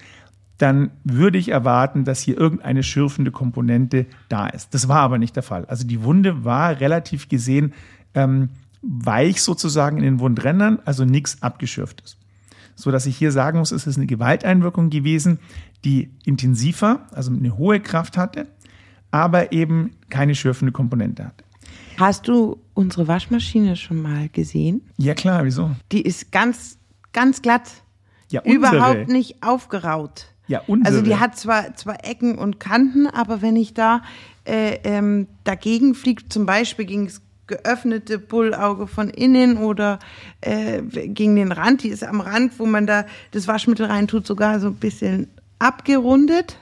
[0.58, 4.74] dann würde ich erwarten, dass hier irgendeine schürfende Komponente da ist.
[4.74, 5.64] Das war aber nicht der Fall.
[5.66, 7.72] Also die Wunde war relativ gesehen
[8.14, 8.50] ähm,
[8.82, 12.19] weich sozusagen in den Wundrändern, also nichts abgeschürftes.
[12.80, 15.38] So dass ich hier sagen muss, es ist eine Gewalteinwirkung gewesen,
[15.84, 18.46] die intensiver, also eine hohe Kraft hatte,
[19.10, 21.44] aber eben keine schürfende Komponente hatte.
[21.98, 24.80] Hast du unsere Waschmaschine schon mal gesehen?
[24.96, 25.70] Ja klar, wieso?
[25.92, 26.78] Die ist ganz,
[27.12, 27.70] ganz glatt.
[28.30, 28.76] Ja, unsere.
[28.76, 30.28] Überhaupt nicht aufgeraut.
[30.46, 30.94] Ja, unsere.
[30.94, 34.02] Also die hat zwar, zwar Ecken und Kanten, aber wenn ich da
[34.44, 39.98] äh, ähm, dagegen fliege, zum Beispiel gegen das geöffnete Bullauge von innen oder
[40.40, 44.60] äh, gegen den Rand, die ist am Rand, wo man da das Waschmittel reintut, sogar
[44.60, 45.26] so ein bisschen
[45.58, 46.58] abgerundet.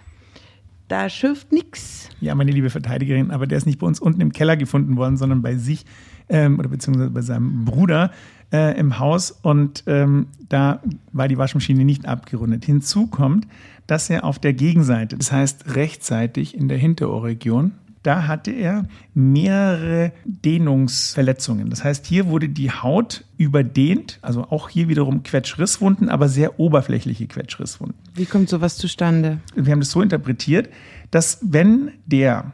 [0.89, 2.09] Da schürft nichts.
[2.21, 5.19] Ja, meine liebe Verteidigerin, aber der ist nicht bei uns unten im Keller gefunden worden,
[5.19, 5.85] sondern bei sich
[6.31, 8.11] ähm, oder beziehungsweise bei seinem Bruder
[8.51, 10.81] äh, im Haus und ähm, da
[11.13, 12.65] war die Waschmaschine nicht abgerundet.
[12.65, 13.47] Hinzu kommt,
[13.87, 17.73] dass er auf der Gegenseite, das heißt rechtzeitig in der Hinterohrregion,
[18.09, 21.69] da hatte er mehrere Dehnungsverletzungen.
[21.69, 27.27] Das heißt, hier wurde die Haut überdehnt, also auch hier wiederum Quetschrisswunden, aber sehr oberflächliche
[27.27, 27.99] Quetschrisswunden.
[28.15, 29.41] Wie kommt sowas zustande?
[29.55, 30.71] Wir haben das so interpretiert,
[31.11, 32.53] dass wenn der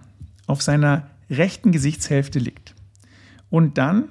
[0.49, 2.75] auf seiner rechten Gesichtshälfte liegt
[3.49, 4.07] und dann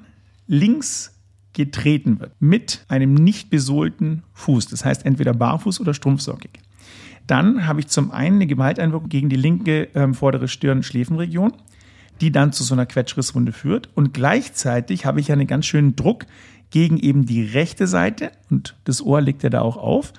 [0.47, 1.11] links
[1.51, 6.51] getreten wird mit einem nicht besohlten Fuß, das heißt entweder barfuß oder strumpfsockig,
[7.27, 11.53] dann habe ich zum einen eine Gewalteinwirkung gegen die linke ähm, vordere Stirn-Schläfenregion,
[12.21, 13.89] die dann zu so einer Quetschrisswunde führt.
[13.95, 16.25] Und gleichzeitig habe ich einen ganz schönen Druck
[16.69, 20.11] gegen eben die rechte Seite und das Ohr liegt ja da auch auf.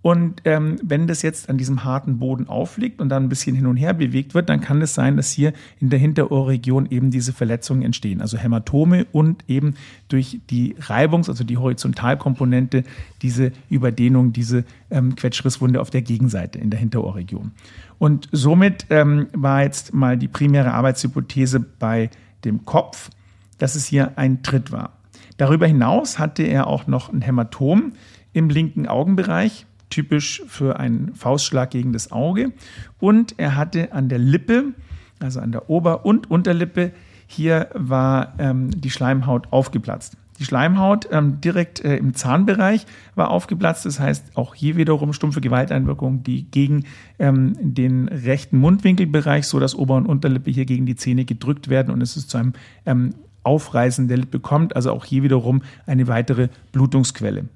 [0.00, 3.66] Und ähm, wenn das jetzt an diesem harten Boden aufliegt und dann ein bisschen hin
[3.66, 7.32] und her bewegt wird, dann kann es sein, dass hier in der Hinterohrregion eben diese
[7.32, 8.20] Verletzungen entstehen.
[8.20, 9.74] Also Hämatome und eben
[10.08, 12.84] durch die Reibungs-, also die Horizontalkomponente,
[13.22, 17.50] diese Überdehnung, diese ähm, Quetschrisswunde auf der Gegenseite in der Hinterohrregion.
[17.98, 22.10] Und somit ähm, war jetzt mal die primäre Arbeitshypothese bei
[22.44, 23.10] dem Kopf,
[23.58, 24.92] dass es hier ein Tritt war.
[25.38, 27.92] Darüber hinaus hatte er auch noch ein Hämatom
[28.32, 32.52] im linken Augenbereich, typisch für einen Faustschlag gegen das Auge.
[32.98, 34.74] Und er hatte an der Lippe,
[35.20, 36.92] also an der Ober- und Unterlippe,
[37.26, 40.16] hier war ähm, die Schleimhaut aufgeplatzt.
[40.38, 43.86] Die Schleimhaut ähm, direkt äh, im Zahnbereich war aufgeplatzt.
[43.86, 46.84] Das heißt, auch hier wiederum stumpfe Gewalteinwirkung, die gegen
[47.18, 51.92] ähm, den rechten Mundwinkelbereich, so dass Ober- und Unterlippe hier gegen die Zähne gedrückt werden
[51.92, 52.52] und es ist zu einem
[52.86, 54.76] ähm, Aufreißen der Lippe kommt.
[54.76, 57.46] Also auch hier wiederum eine weitere Blutungsquelle.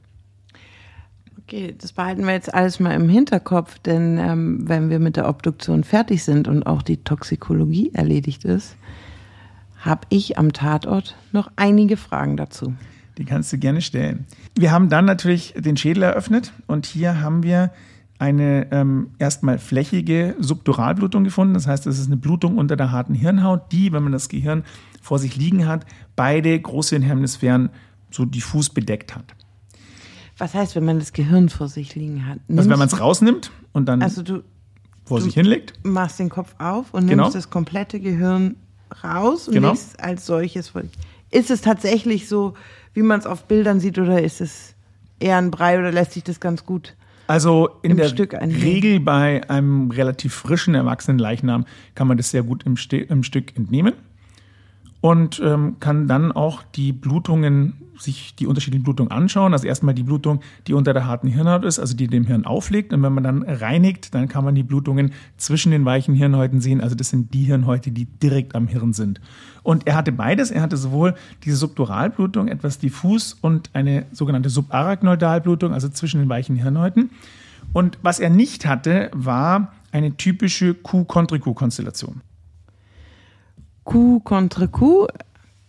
[1.53, 5.29] Okay, das behalten wir jetzt alles mal im Hinterkopf, denn ähm, wenn wir mit der
[5.29, 8.75] Obduktion fertig sind und auch die Toxikologie erledigt ist,
[9.77, 12.73] habe ich am Tatort noch einige Fragen dazu.
[13.19, 14.25] Die kannst du gerne stellen.
[14.57, 17.71] Wir haben dann natürlich den Schädel eröffnet und hier haben wir
[18.19, 21.53] eine ähm, erstmal flächige Subduralblutung gefunden.
[21.53, 24.65] Das heißt, es ist eine Blutung unter der harten Hirnhaut, die, wenn man das Gehirn
[25.03, 25.85] vor sich liegen hat,
[26.17, 27.69] beide große Hemisphären
[28.11, 29.35] so diffus bedeckt hat.
[30.43, 32.39] Was heißt, wenn man das Gehirn vor sich liegen hat?
[32.49, 34.43] also wenn man es rausnimmt und dann also du
[35.05, 35.75] vor du sich hinlegt.
[35.85, 37.23] machst den Kopf auf und Genau.
[37.23, 38.57] nimmst das komplette Gehirn
[39.05, 39.69] raus und Genau.
[39.71, 40.83] legst es als solches vor.
[41.31, 42.55] Ist es tatsächlich so,
[42.93, 44.75] wie man es auf Bildern sieht, oder ist es
[45.21, 46.97] eher ein Brei oder lässt sich das ganz gut?
[47.29, 48.11] Also in der.
[48.13, 53.23] Regel bei einem relativ frischen erwachsenen Leichnam kann man das sehr gut im, Ste im
[53.23, 53.93] Stück entnehmen
[55.03, 59.53] und ähm, kann dann auch die Blutungen, sich die unterschiedlichen Blutungen anschauen.
[59.53, 62.93] Also erstmal die Blutung, die unter der harten Hirnhaut ist, also die dem Hirn auflegt.
[62.93, 66.81] Und wenn man dann reinigt, dann kann man die Blutungen zwischen den weichen Hirnhäuten sehen.
[66.81, 69.21] Also das sind die Hirnhäute, die direkt am Hirn sind.
[69.65, 70.53] Und er hatte beides.
[70.53, 76.55] Er hatte sowohl diese Subduralblutung, etwas diffus, und eine sogenannte Subarachnoidalblutung, also zwischen den weichen
[76.55, 77.11] Hirnhäuten.
[77.73, 82.21] Und was er nicht hatte, war eine typische Q-Kontra-Q-Konstellation.
[83.85, 85.09] Coup contre Coup,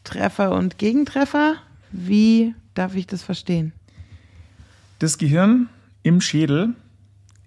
[0.03, 1.55] Treffer und Gegentreffer.
[1.91, 3.73] Wie darf ich das verstehen?
[4.99, 5.69] Das Gehirn
[6.03, 6.75] im Schädel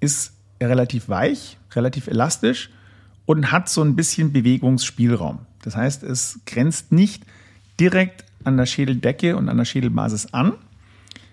[0.01, 2.71] ist relativ weich, relativ elastisch
[3.27, 5.41] und hat so ein bisschen Bewegungsspielraum.
[5.63, 7.25] Das heißt, es grenzt nicht
[7.79, 10.53] direkt an der Schädeldecke und an der Schädelbasis an,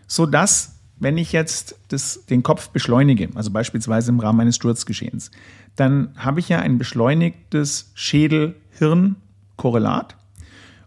[0.07, 5.31] sodass, wenn ich jetzt das, den Kopf beschleunige, also beispielsweise im Rahmen eines Sturzgeschehens,
[5.75, 7.91] dann habe ich ja ein beschleunigtes
[9.57, 10.17] Schädel-Hirn-Korrelat.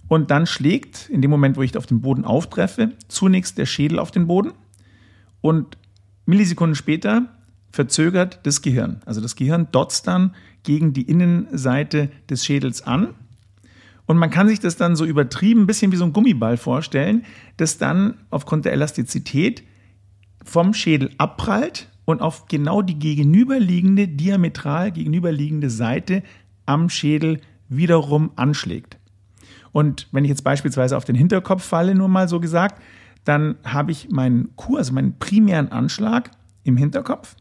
[0.09, 3.99] Und dann schlägt, in dem Moment, wo ich auf den Boden auftreffe, zunächst der Schädel
[3.99, 4.53] auf den Boden
[5.41, 5.79] und
[6.27, 7.27] Millisekunden später
[7.71, 9.01] verzögert das Gehirn.
[9.05, 13.15] Also das Gehirn dotzt dann gegen die Innenseite des Schädels an
[14.07, 17.25] Und man kann sich das dann so übertrieben ein bisschen wie so ein Gummiball vorstellen,
[17.57, 19.65] das dann aufgrund der Elastizität
[20.45, 26.23] vom Schädel abprallt und auf genau die gegenüberliegende, diametral gegenüberliegende Seite
[26.65, 28.99] am Schädel wiederum anschlägt.
[29.73, 32.81] Und wenn ich jetzt beispielsweise auf den Hinterkopf falle, nur mal so gesagt,
[33.25, 36.31] dann habe ich meinen Q, also meinen primären Anschlag
[36.65, 37.37] im Hinterkopf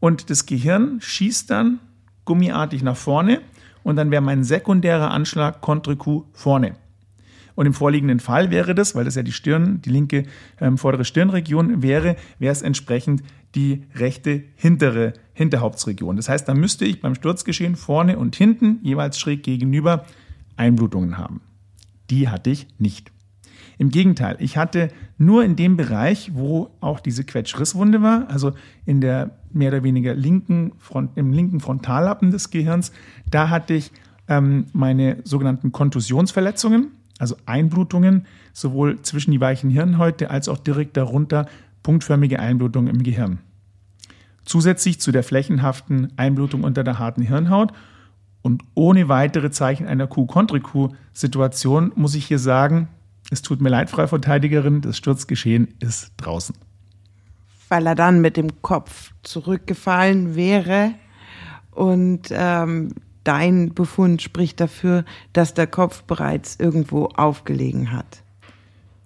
[0.00, 1.80] und das Gehirn schießt dann
[2.24, 3.40] gummiartig nach vorne
[3.82, 6.74] und dann wäre mein sekundärer Anschlag Contre Q vorne.
[7.58, 10.26] Und im vorliegenden Fall wäre das, weil das ja die Stirn, die linke
[10.60, 13.24] ähm, vordere Stirnregion wäre, wäre es entsprechend
[13.56, 16.14] die rechte hintere Hinterhauptsregion.
[16.14, 20.04] Das heißt, da müsste ich beim Sturzgeschehen vorne und hinten jeweils schräg gegenüber
[20.56, 21.40] Einblutungen haben.
[22.10, 23.10] Die hatte ich nicht.
[23.76, 28.52] Im Gegenteil, ich hatte nur in dem Bereich, wo auch diese Quetschrisswunde war, also
[28.86, 32.92] in der mehr oder weniger linken Front, im linken Frontallappen des Gehirns,
[33.28, 33.90] da hatte ich
[34.28, 41.46] ähm, meine sogenannten Kontusionsverletzungen also Einblutungen sowohl zwischen die weichen Hirnhäute als auch direkt darunter
[41.82, 43.38] punktförmige Einblutungen im Gehirn.
[44.44, 47.72] Zusätzlich zu der flächenhaften Einblutung unter der harten Hirnhaut
[48.42, 52.88] und ohne weitere Zeichen einer Q-Kontra-Q-Situation muss ich hier sagen,
[53.30, 56.54] es tut mir leid, Frau Verteidigerin, das Sturzgeschehen ist draußen.
[57.68, 60.92] Weil er dann mit dem Kopf zurückgefallen wäre
[61.72, 62.94] und ähm,
[63.28, 68.22] dein Befund spricht dafür, dass der Kopf bereits irgendwo aufgelegen hat.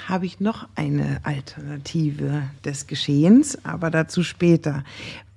[0.08, 4.82] habe ich noch eine Alternative des Geschehens, aber dazu später.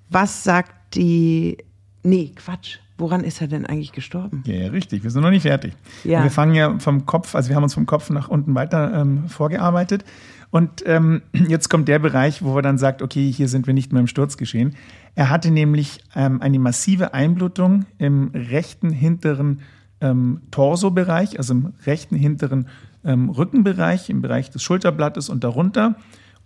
[0.09, 1.57] Was sagt die.
[2.03, 2.77] Nee, Quatsch.
[2.97, 4.43] Woran ist er denn eigentlich gestorben?
[4.45, 5.03] Ja, ja richtig.
[5.03, 5.73] Wir sind noch nicht fertig.
[6.05, 6.23] Ja.
[6.23, 9.27] Wir fangen ja vom Kopf, also wir haben uns vom Kopf nach unten weiter ähm,
[9.27, 10.05] vorgearbeitet.
[10.49, 13.91] Und ähm, jetzt kommt der Bereich, wo er dann sagt, okay, hier sind wir nicht
[13.91, 14.75] mehr im Sturz geschehen.
[15.13, 19.59] Er hatte nämlich ähm, eine massive Einblutung im rechten hinteren
[19.99, 22.67] ähm, Torsobereich, also im rechten hinteren
[23.03, 25.95] ähm, Rückenbereich, im Bereich des Schulterblattes und darunter.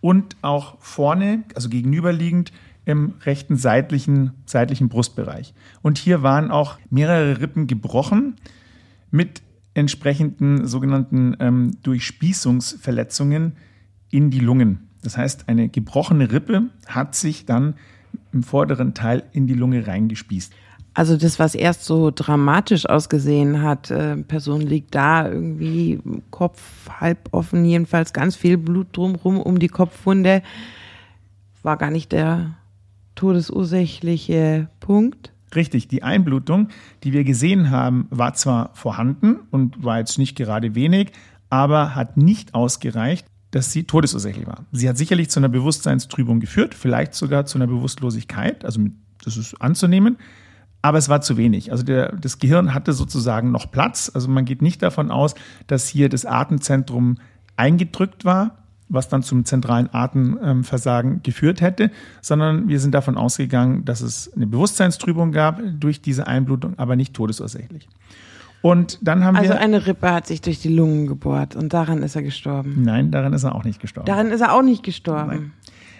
[0.01, 2.51] Und auch vorne, also gegenüberliegend,
[2.89, 5.53] im rechten seitlichen, seitlichen Brustbereich.
[5.83, 8.37] Und hier waren auch mehrere Rippen gebrochen
[9.11, 9.43] mit
[9.75, 13.53] entsprechenden sogenannten ähm, Durchspießungsverletzungen
[14.09, 14.89] in die Lungen.
[15.03, 17.75] Das heißt, eine gebrochene Rippe hat sich dann
[18.33, 20.51] im vorderen Teil in die Lunge reingespießt.
[20.95, 25.99] Also das, was erst so dramatisch ausgesehen hat, äh, Person liegt da irgendwie
[26.31, 30.41] Kopf halb offen, jedenfalls ganz viel Blut drumherum um die Kopfwunde,
[31.61, 32.55] war gar nicht der
[33.19, 35.33] todesursächliche Punkt.
[35.53, 36.69] Richtig, die Einblutung,
[37.03, 41.11] die wir gesehen haben, war zwar vorhanden und war jetzt nicht gerade wenig,
[41.49, 44.63] aber hat nicht ausgereicht, dass sie todesursächlich war.
[44.71, 48.85] Sie hat sicherlich zu einer Bewusstseinstrübung geführt, vielleicht sogar zu einer Bewusstlosigkeit, also
[49.21, 50.17] das ist anzunehmen,
[50.81, 51.73] aber es war zu wenig.
[51.73, 54.09] Also der, das Gehirn hatte sozusagen noch Platz.
[54.13, 55.35] Also man geht nicht davon aus,
[55.67, 57.17] dass hier das Atemzentrum
[57.57, 58.58] eingedrückt war,
[58.89, 64.47] was dann zum zentralen Atemversagen geführt hätte, sondern wir sind davon ausgegangen, dass es eine
[64.47, 67.87] Bewusstseinstrübung gab durch diese Einblutung, aber nicht todesursächlich.
[68.61, 69.55] Und dann haben also wir.
[69.55, 72.81] Also eine Rippe hat sich durch die Lungen gebohrt und daran ist er gestorben.
[72.81, 74.07] Nein, daran ist er auch nicht gestorben.
[74.07, 75.27] Daran ist er auch nicht gestorben.
[75.27, 75.53] Nein.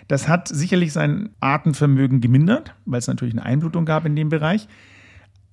[0.08, 4.68] Das hat sicherlich sein Atemvermögen gemindert, weil es natürlich eine Einblutung gab in dem Bereich.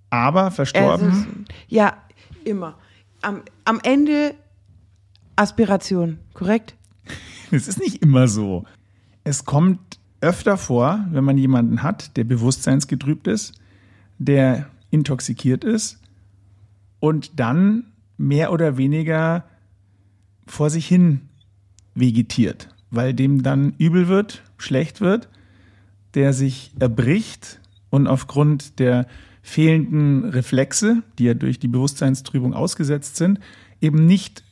[0.08, 1.10] Aber verstorben.
[1.10, 1.26] Ist,
[1.68, 1.92] ja,
[2.44, 2.76] immer.
[3.20, 4.34] Am, am Ende
[5.36, 6.74] Aspiration, korrekt?
[7.52, 8.64] Es ist nicht immer so.
[9.22, 13.54] Es kommt öfter vor, wenn man jemanden hat, der bewusstseinsgetrübt ist,
[14.18, 16.00] der intoxikiert ist
[17.00, 19.44] und dann mehr oder weniger
[20.46, 21.22] vor sich hin
[21.94, 25.28] vegetiert, weil dem dann übel wird, schlecht wird,
[26.14, 29.06] der sich erbricht und aufgrund der
[29.42, 33.38] fehlenden Reflexe, die ja durch die Bewusstseinstrübung ausgesetzt sind,
[33.80, 34.42] eben nicht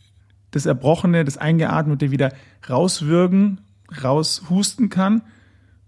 [0.55, 2.33] das Erbrochene, das Eingeatmete wieder
[2.69, 3.61] rauswürgen,
[4.03, 5.23] raushusten kann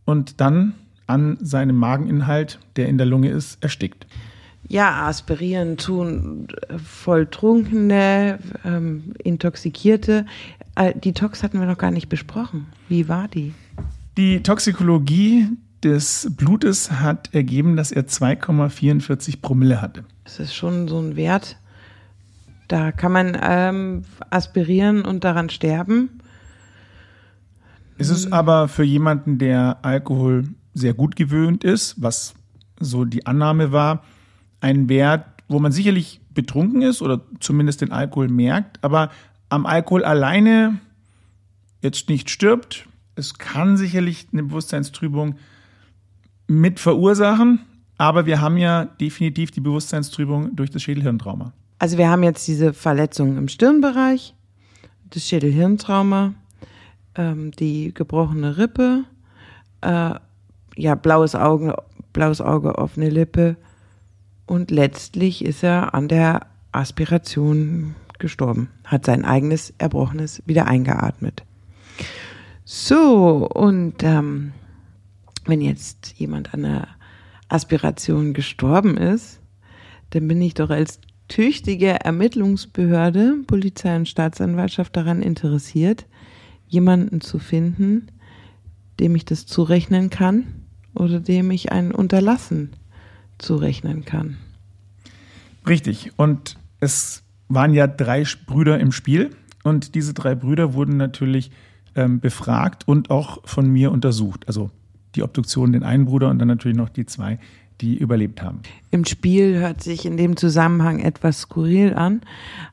[0.05, 0.75] und dann
[1.07, 4.07] an seinem Mageninhalt, der in der Lunge ist, erstickt.
[4.69, 6.49] Ja, aspirieren tun
[6.85, 10.27] Volltrunkene, ähm, Intoxikierte.
[10.75, 12.67] Äh, die Tox hatten wir noch gar nicht besprochen.
[12.89, 13.55] Wie war die?
[14.17, 15.47] Die Toxikologie
[15.85, 20.05] des Blutes hat ergeben, dass er 2,44 Promille hatte.
[20.25, 21.59] Das ist schon so ein Wert,
[22.69, 26.21] da kann man ähm, aspirieren und daran sterben.
[27.99, 32.35] Ist es aber für jemanden, der Alkohol sehr gut gewöhnt ist, was
[32.79, 34.05] so die Annahme war,
[34.61, 39.11] ein Wert, wo man sicherlich betrunken ist oder zumindest den Alkohol merkt, aber
[39.49, 40.79] am Alkohol alleine
[41.81, 45.37] jetzt nicht stirbt, es kann sicherlich eine Bewusstseinstrübung
[46.47, 47.61] mit verursachen,
[47.97, 51.53] aber wir haben ja definitiv die Bewusstseinstrübung durch das Schädelhirntrauma.
[51.79, 54.35] Also wir haben jetzt diese Verletzungen im Stirnbereich,
[55.11, 56.35] das Schädelhirntrauma,
[57.15, 59.05] ähm, die gebrochene Rippe,
[59.83, 60.15] äh,
[60.77, 61.77] ja, blaues Auge,
[62.13, 63.57] blaues Auge, offene Lippe
[64.47, 71.45] und letztlich ist er an der Aspiration gestorben, hat sein eigenes Erbrochenes wieder eingeatmet.
[72.65, 74.53] So, und ähm,
[75.45, 76.89] wenn jetzt jemand an der
[77.49, 79.41] Aspiration gestorben ist,
[80.11, 86.07] dann bin ich doch als tüchtige Ermittlungsbehörde, Polizei und Staatsanwaltschaft daran interessiert,
[86.69, 88.09] jemanden zu finden,
[89.01, 90.45] dem ich das zurechnen kann
[90.95, 92.71] oder dem ich ein Unterlassen
[93.39, 94.39] zurechnen kann.
[95.69, 96.13] Richtig.
[96.17, 99.31] Und es waren ja drei Brüder im Spiel
[99.63, 101.51] und diese drei Brüder wurden natürlich
[101.95, 104.47] ähm, befragt und auch von mir untersucht.
[104.47, 104.71] Also
[105.15, 107.39] die Obduktion den einen Bruder und dann natürlich noch die zwei,
[107.81, 108.61] die überlebt haben.
[108.91, 112.23] Im Spiel hört sich in dem Zusammenhang etwas skurril an,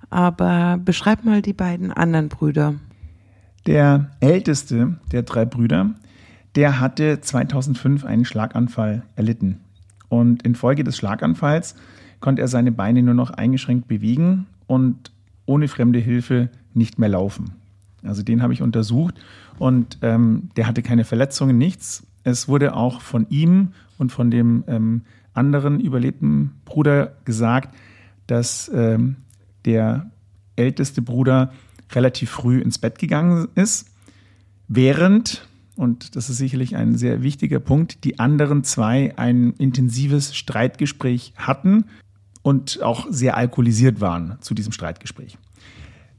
[0.10, 2.76] aber beschreib mal die beiden anderen Brüder.
[3.66, 5.92] Der älteste der drei Brüder,
[6.56, 9.60] der hatte 2005 einen Schlaganfall erlitten.
[10.10, 11.76] Und infolge des Schlaganfalls
[12.20, 15.12] konnte er seine Beine nur noch eingeschränkt bewegen und
[15.46, 17.52] ohne fremde Hilfe nicht mehr laufen.
[18.04, 19.16] Also den habe ich untersucht
[19.60, 22.06] und ähm, der hatte keine Verletzungen, nichts.
[22.24, 25.02] Es wurde auch von ihm und von dem ähm,
[25.34, 27.76] anderen überlebten Bruder gesagt,
[28.28, 29.18] dass ähm,
[29.66, 30.12] der
[30.56, 31.52] älteste Bruder
[31.92, 33.92] relativ früh ins Bett gegangen ist,
[34.68, 41.34] während, und das ist sicherlich ein sehr wichtiger Punkt, die anderen zwei ein intensives Streitgespräch
[41.36, 41.86] hatten
[42.42, 45.38] und auch sehr alkoholisiert waren zu diesem Streitgespräch.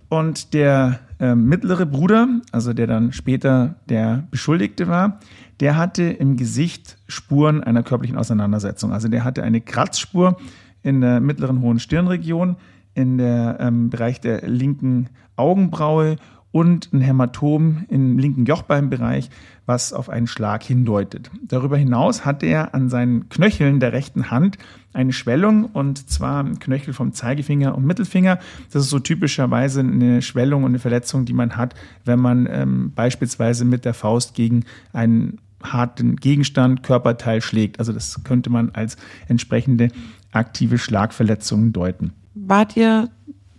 [0.09, 5.21] Und der äh, mittlere Bruder, also der dann später der Beschuldigte war,
[5.61, 8.93] der hatte im Gesicht Spuren einer körperlichen Auseinandersetzung.
[8.93, 10.37] Also der hatte eine Kratzspur
[10.83, 12.57] in der mittleren hohen Stirnregion,
[12.95, 16.17] in der ähm, Bereich der linken Augenbraue
[16.55, 19.29] und ein Hämatom im linken Jochbeinbereich,
[19.67, 21.29] was auf einen Schlag hindeutet.
[21.43, 24.57] Darüber hinaus hatte er an seinen Knöcheln der rechten Hand
[24.93, 28.39] eine Schwellung und zwar Knöchel vom Zeigefinger und Mittelfinger.
[28.71, 32.93] Das ist so typischerweise eine Schwellung und eine Verletzung, die man hat, wenn man ähm,
[32.95, 37.81] beispielsweise mit der Faust gegen einen harten Gegenstand, Körperteil schlägt.
[37.81, 39.89] Also das könnte man als entsprechende
[40.31, 42.13] aktive Schlagverletzung deuten.
[42.35, 43.09] Wart ihr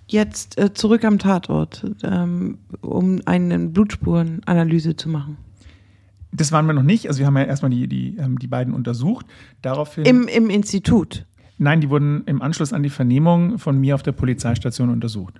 [0.08, 5.38] jetzt äh, zurück am Tatort, ähm, um eine Blutspurenanalyse zu machen?
[6.32, 7.08] Das waren wir noch nicht.
[7.08, 9.26] Also wir haben ja erstmal die, die, ähm, die beiden untersucht.
[9.62, 10.06] Daraufhin.
[10.06, 11.26] Im, Im Institut?
[11.58, 15.36] Nein, die wurden im Anschluss an die Vernehmung von mir auf der Polizeistation untersucht.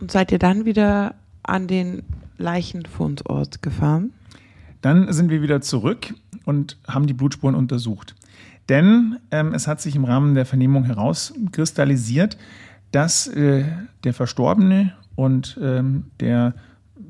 [0.00, 2.02] Und seid ihr dann wieder an den
[2.36, 4.12] Leichenfundort gefahren?
[4.82, 6.12] Dann sind wir wieder zurück
[6.44, 8.14] und haben die Blutspuren untersucht.
[8.68, 12.36] Denn ähm, es hat sich im Rahmen der Vernehmung herauskristallisiert,
[12.92, 13.64] dass äh,
[14.04, 16.54] der Verstorbene und ähm, der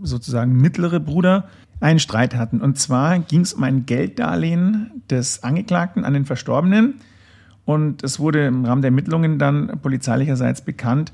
[0.02, 1.48] sozusagen mittlere Bruder
[1.80, 2.60] einen Streit hatten.
[2.60, 6.94] Und zwar ging es um ein Gelddarlehen des Angeklagten an den Verstorbenen.
[7.64, 11.12] Und es wurde im Rahmen der Ermittlungen dann polizeilicherseits bekannt,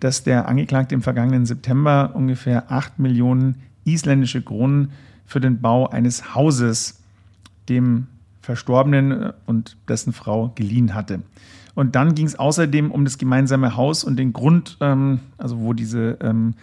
[0.00, 4.92] dass der Angeklagte im vergangenen September ungefähr 8 Millionen isländische Kronen
[5.24, 7.00] für den Bau eines Hauses
[7.68, 8.06] dem
[8.42, 11.20] Verstorbenen und dessen Frau geliehen hatte.
[11.78, 15.74] Und dann ging es außerdem um das gemeinsame Haus und den Grund, ähm, also wo
[15.74, 16.54] diese ähm,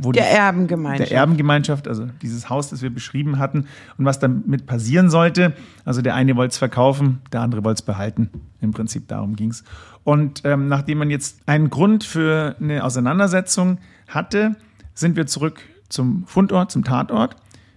[0.00, 1.10] wo der die, Erbengemeinschaft.
[1.12, 3.66] Der Erbengemeinschaft, also dieses Haus, das wir beschrieben hatten
[3.98, 5.52] und was damit passieren sollte.
[5.84, 8.30] Also der eine wollte es verkaufen, der andere wollte es behalten.
[8.60, 9.62] Im Prinzip darum ging es.
[10.02, 14.56] Und ähm, nachdem man jetzt einen Grund für eine Auseinandersetzung hatte,
[14.92, 17.36] sind wir zurück zum Fundort, zum Tatort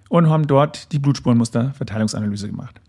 [0.10, 2.82] und haben dort die Blutspurenmusterverteilungsanalyse gemacht.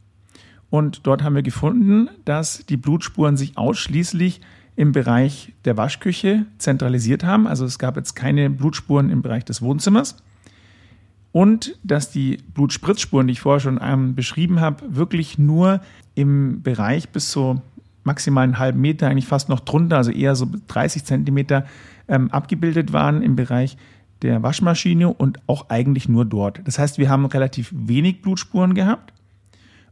[0.70, 4.40] Und dort haben wir gefunden, dass die Blutspuren sich ausschließlich
[4.76, 7.46] im Bereich der Waschküche zentralisiert haben.
[7.46, 10.16] Also es gab jetzt keine Blutspuren im Bereich des Wohnzimmers.
[11.32, 15.80] Und dass die Blutspritzspuren, die ich vorher schon ähm, beschrieben habe, wirklich nur
[16.14, 17.60] im Bereich bis zu
[18.04, 21.64] maximal einen halben Meter, eigentlich fast noch drunter, also eher so 30 Zentimeter
[22.06, 23.76] ähm, abgebildet waren im Bereich
[24.22, 26.60] der Waschmaschine und auch eigentlich nur dort.
[26.64, 29.13] Das heißt, wir haben relativ wenig Blutspuren gehabt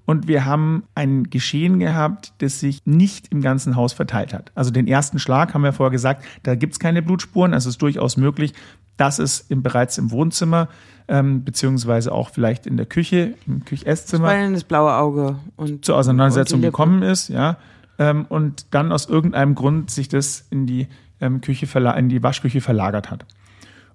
[0.04, 4.50] und wir haben ein Geschehen gehabt, das sich nicht im ganzen Haus verteilt hat.
[4.54, 7.54] Also den ersten Schlag haben wir vorher gesagt, da gibt es keine Blutspuren.
[7.54, 8.52] Also es ist durchaus möglich,
[8.96, 10.68] dass es im, bereits im Wohnzimmer
[11.08, 14.28] ähm, beziehungsweise auch vielleicht in der Küche, im Küchesszimmer.
[14.28, 17.56] Weil das blaue Auge und zur Auseinandersetzung und gekommen ist, ja.
[17.98, 20.88] Ähm, und dann aus irgendeinem Grund sich das in die
[21.20, 23.26] ähm, Küche in die Waschküche verlagert hat.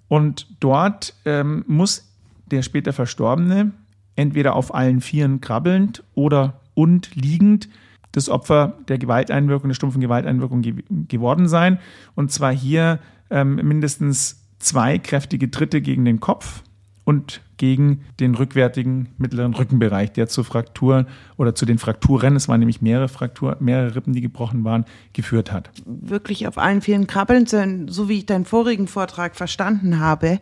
[0.08, 2.10] Und dort ähm, muss
[2.50, 3.72] der später Verstorbene
[4.18, 7.68] entweder auf allen Vieren krabbelnd oder und liegend
[8.12, 11.78] das Opfer der Gewalteinwirkung, der stumpfen Gewalteinwirkung ge geworden sein.
[12.16, 12.98] Und zwar hier
[13.30, 16.62] ähm, mindestens zwei kräftige Tritte gegen den Kopf
[17.04, 21.06] und gegen den rückwärtigen mittleren Rückenbereich, der zu Frakturen
[21.36, 25.52] oder zu den Frakturen, es waren nämlich mehrere Frakturen, mehrere Rippen, die gebrochen waren, geführt
[25.52, 25.70] hat.
[25.84, 27.46] Wirklich auf allen Vieren krabbeln,
[27.88, 30.38] so wie ich deinen vorigen Vortrag verstanden habe,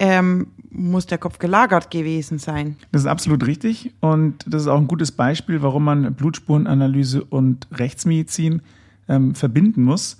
[0.00, 2.76] ähm, muss der Kopf gelagert gewesen sein.
[2.90, 7.68] Das ist absolut richtig und das ist auch ein gutes Beispiel, warum man Blutspurenanalyse und
[7.70, 8.62] Rechtsmedizin
[9.08, 10.18] ähm, verbinden muss,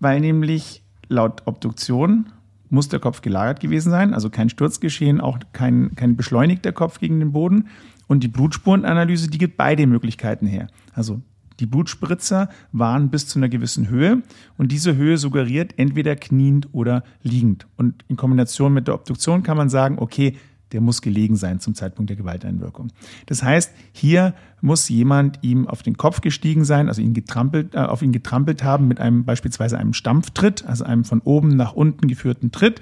[0.00, 2.26] weil nämlich laut Obduktion
[2.68, 7.18] muss der Kopf gelagert gewesen sein, also kein Sturzgeschehen, auch kein, kein beschleunigter Kopf gegen
[7.18, 7.68] den Boden.
[8.08, 10.68] Und die Blutspurenanalyse, die gibt beide Möglichkeiten her.
[10.94, 11.20] Also
[11.60, 14.22] die Blutspritzer waren bis zu einer gewissen Höhe
[14.58, 17.66] und diese Höhe suggeriert entweder kniend oder liegend.
[17.76, 20.36] Und in Kombination mit der Obduktion kann man sagen, okay,
[20.72, 22.88] der muss gelegen sein zum Zeitpunkt der Gewalteinwirkung.
[23.26, 27.78] Das heißt, hier muss jemand ihm auf den Kopf gestiegen sein, also ihn getrampelt, äh,
[27.78, 32.08] auf ihn getrampelt haben mit einem beispielsweise einem Stampftritt, also einem von oben nach unten
[32.08, 32.80] geführten Tritt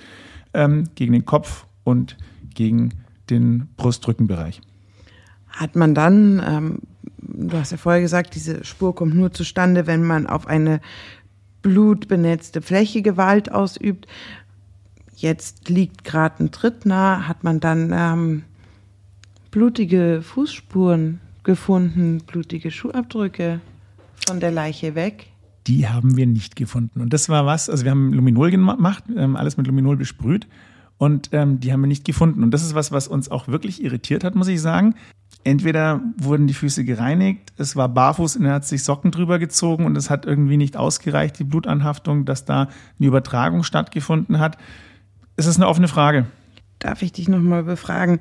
[0.54, 2.16] ähm, gegen den Kopf und
[2.54, 2.90] gegen
[3.28, 4.60] den Brustrückenbereich.
[5.48, 6.78] Hat man dann, ähm,
[7.22, 10.80] du hast ja vorher gesagt, diese Spur kommt nur zustande, wenn man auf eine
[11.62, 14.06] blutbenetzte Fläche Gewalt ausübt
[15.20, 18.42] jetzt liegt gerade ein Tritt nah, hat man dann ähm,
[19.50, 23.60] blutige Fußspuren gefunden, blutige Schuhabdrücke
[24.26, 25.26] von der Leiche weg.
[25.66, 27.00] Die haben wir nicht gefunden.
[27.00, 30.46] Und das war was, also wir haben Luminol gemacht, ähm, alles mit Luminol besprüht
[31.00, 32.42] und ähm, die haben wir nicht gefunden.
[32.42, 34.94] Und das ist was, was uns auch wirklich irritiert hat, muss ich sagen.
[35.44, 39.86] Entweder wurden die Füße gereinigt, es war barfuß und er hat sich Socken drüber gezogen
[39.86, 44.58] und es hat irgendwie nicht ausgereicht, die Blutanhaftung, dass da eine Übertragung stattgefunden hat.
[45.36, 46.26] Es ist eine offene Frage.
[46.80, 48.18] Darf ich dich nochmal befragen?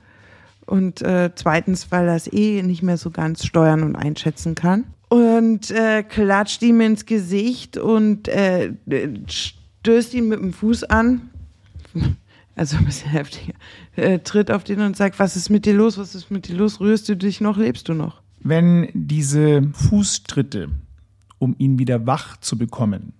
[0.66, 4.84] und äh, zweitens, weil er es eh nicht mehr so ganz steuern und einschätzen kann.
[5.12, 8.72] Und äh, klatscht ihm ins Gesicht und äh,
[9.26, 11.30] stößt ihn mit dem Fuß an.
[12.54, 13.54] Also ein bisschen heftiger.
[13.96, 15.96] Äh, tritt auf den und sagt, was ist mit dir los?
[15.96, 16.80] Was ist mit dir los?
[16.80, 17.56] Rührst du dich noch?
[17.56, 18.20] Lebst du noch?
[18.40, 20.68] Wenn diese Fußtritte,
[21.38, 23.14] um ihn wieder wach zu bekommen,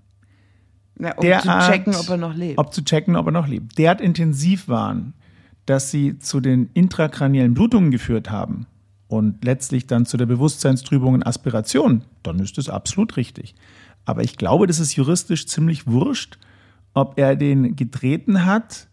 [1.00, 2.58] ja, um derart, zu checken, ob er noch lebt.
[2.58, 3.78] Ob zu checken, ob er noch lebt.
[3.78, 5.14] Derart intensiv waren,
[5.64, 8.66] dass sie zu den intrakraniellen Blutungen geführt haben
[9.12, 13.54] und letztlich dann zu der Bewusstseinstrübung und Aspiration, dann ist das absolut richtig.
[14.06, 16.38] Aber ich glaube, das ist juristisch ziemlich wurscht,
[16.94, 18.88] ob er den getreten hat,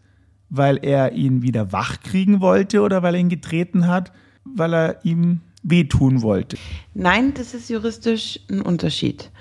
[0.50, 4.12] weil er ihn wieder wach kriegen wollte oder weil er ihn getreten hat,
[4.44, 6.58] weil er ihm wehtun wollte.
[6.94, 9.32] Nein, das ist juristisch ein Unterschied.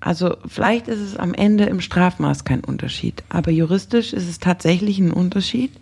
[0.00, 4.98] Also vielleicht ist es am Ende im Strafmaß kein Unterschied, aber juristisch ist es tatsächlich
[4.98, 5.72] ein Unterschied,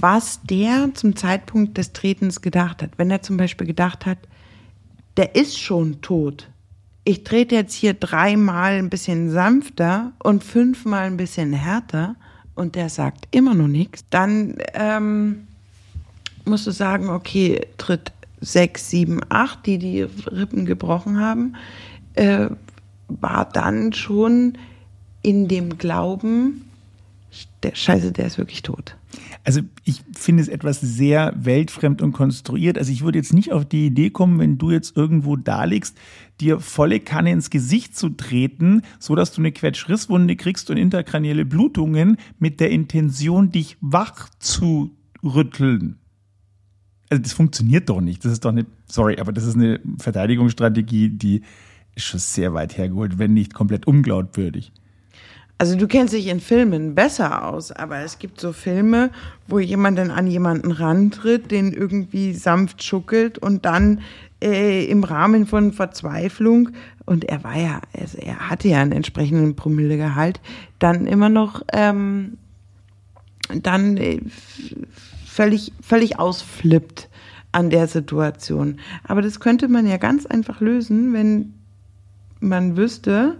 [0.00, 2.90] was der zum Zeitpunkt des Tretens gedacht hat.
[2.96, 4.18] Wenn er zum Beispiel gedacht hat,
[5.16, 6.48] der ist schon tot.
[7.04, 12.16] Ich trete jetzt hier dreimal ein bisschen sanfter und fünfmal ein bisschen härter
[12.54, 15.48] und der sagt immer noch nichts, dann ähm,
[16.44, 21.56] musst du sagen, okay, tritt sechs, sieben, acht, die die Rippen gebrochen haben,
[22.14, 22.48] äh,
[23.08, 24.58] war dann schon
[25.22, 26.70] in dem Glauben,
[27.62, 28.97] der Scheiße, der ist wirklich tot.
[29.44, 32.78] Also ich finde es etwas sehr weltfremd und konstruiert.
[32.78, 35.96] Also ich würde jetzt nicht auf die Idee kommen, wenn du jetzt irgendwo da liegst,
[36.40, 41.44] dir volle Kanne ins Gesicht zu treten, so dass du eine Quetschrisswunde kriegst und interkranielle
[41.44, 44.90] Blutungen mit der Intention, dich wach zu
[45.22, 45.98] rütteln.
[47.10, 48.24] Also das funktioniert doch nicht.
[48.24, 51.42] Das ist doch nicht, sorry, aber das ist eine Verteidigungsstrategie, die
[51.94, 54.72] ist schon sehr weit hergeholt, wenn nicht komplett unglaubwürdig.
[55.60, 59.10] Also du kennst dich in Filmen besser aus, aber es gibt so Filme,
[59.48, 64.00] wo jemand dann an jemanden rantritt, den irgendwie sanft schuckelt und dann
[64.40, 66.70] äh, im Rahmen von Verzweiflung,
[67.06, 70.40] und er war ja, also er hatte ja einen entsprechenden Promillegehalt,
[70.78, 72.36] dann immer noch ähm,
[73.62, 74.20] dann äh,
[75.26, 77.08] völlig, völlig ausflippt
[77.50, 78.78] an der Situation.
[79.04, 81.54] Aber das könnte man ja ganz einfach lösen, wenn
[82.40, 83.36] man wüsste,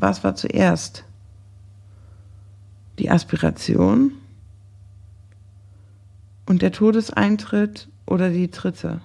[0.00, 1.04] was war zuerst?
[2.98, 4.12] Die Aspiration
[6.46, 9.00] und der Todeseintritt oder die Tritte?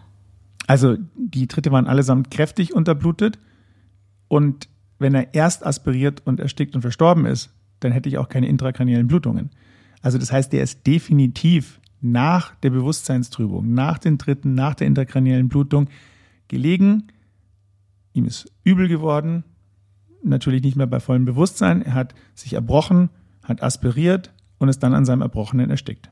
[0.67, 3.39] Also die Tritte waren allesamt kräftig unterblutet
[4.27, 4.69] und
[4.99, 9.07] wenn er erst aspiriert und erstickt und verstorben ist, dann hätte ich auch keine intrakraniellen
[9.07, 9.49] Blutungen.
[10.01, 15.49] Also das heißt, der ist definitiv nach der Bewusstseinstrübung, nach den Tritten, nach der intrakraniellen
[15.49, 15.89] Blutung
[16.47, 17.07] gelegen.
[18.13, 19.43] Ihm ist übel geworden,
[20.23, 21.81] natürlich nicht mehr bei vollem Bewusstsein.
[21.81, 23.09] Er hat sich erbrochen,
[23.43, 26.09] hat aspiriert und ist dann an seinem Erbrochenen erstickt.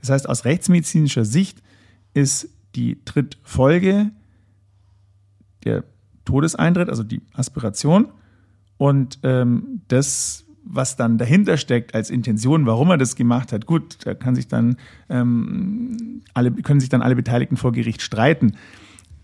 [0.00, 1.62] Das heißt, aus rechtsmedizinischer Sicht
[2.14, 4.10] ist die Trittfolge
[5.64, 5.84] der
[6.24, 8.08] Todeseintritt, also die Aspiration
[8.76, 13.98] und ähm, das, was dann dahinter steckt als Intention, warum er das gemacht hat, gut,
[14.06, 14.76] da kann sich dann
[15.08, 18.52] ähm, alle können sich dann alle Beteiligten vor Gericht streiten.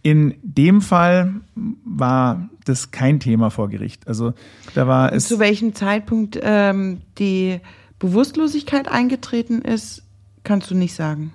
[0.07, 1.41] In dem Fall
[1.85, 4.07] war das kein Thema vor Gericht.
[4.07, 4.35] Also
[4.73, 5.27] da war es.
[5.27, 7.59] Zu welchem Zeitpunkt ähm, die
[7.99, 10.05] Bewusstlosigkeit eingetreten ist,
[10.45, 11.33] kannst du nicht sagen.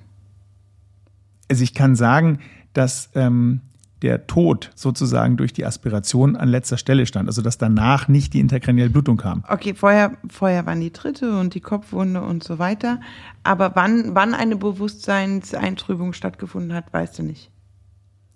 [1.50, 2.40] Also ich kann sagen,
[2.72, 3.60] dass ähm,
[4.04, 8.40] der Tod sozusagen durch die Aspiration an letzter Stelle stand, also dass danach nicht die
[8.40, 9.44] interkranielle Blutung kam.
[9.50, 13.02] Okay, vorher, vorher waren die Tritte und die Kopfwunde und so weiter.
[13.44, 17.52] Aber wann, wann eine Bewusstseinseintrübung stattgefunden hat, weißt du nicht.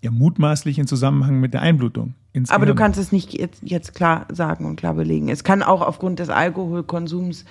[0.06, 2.14] Ja, mutmaßlich in Zusammenhang mit der Einblutung.
[2.50, 5.30] Aber du kannst es nicht jetzt, jetzt, klar sagen und klar belegen.
[5.30, 7.44] Es kann auch aufgrund des Alkoholkonsums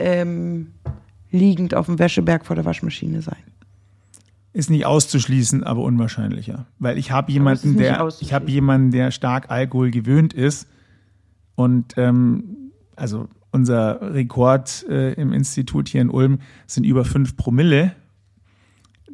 [0.00, 0.72] ähm,
[1.30, 3.36] liegend auf dem Wäscheberg vor der Waschmaschine sein.
[4.52, 6.66] Ist nicht auszuschließen, aber unwahrscheinlicher.
[6.80, 10.66] Weil ich habe jemanden, der ich habe jemanden, der stark Alkohol gewöhnt ist.
[11.54, 17.94] Und ähm, also unser Rekord äh, im Institut hier in Ulm sind über fünf Promille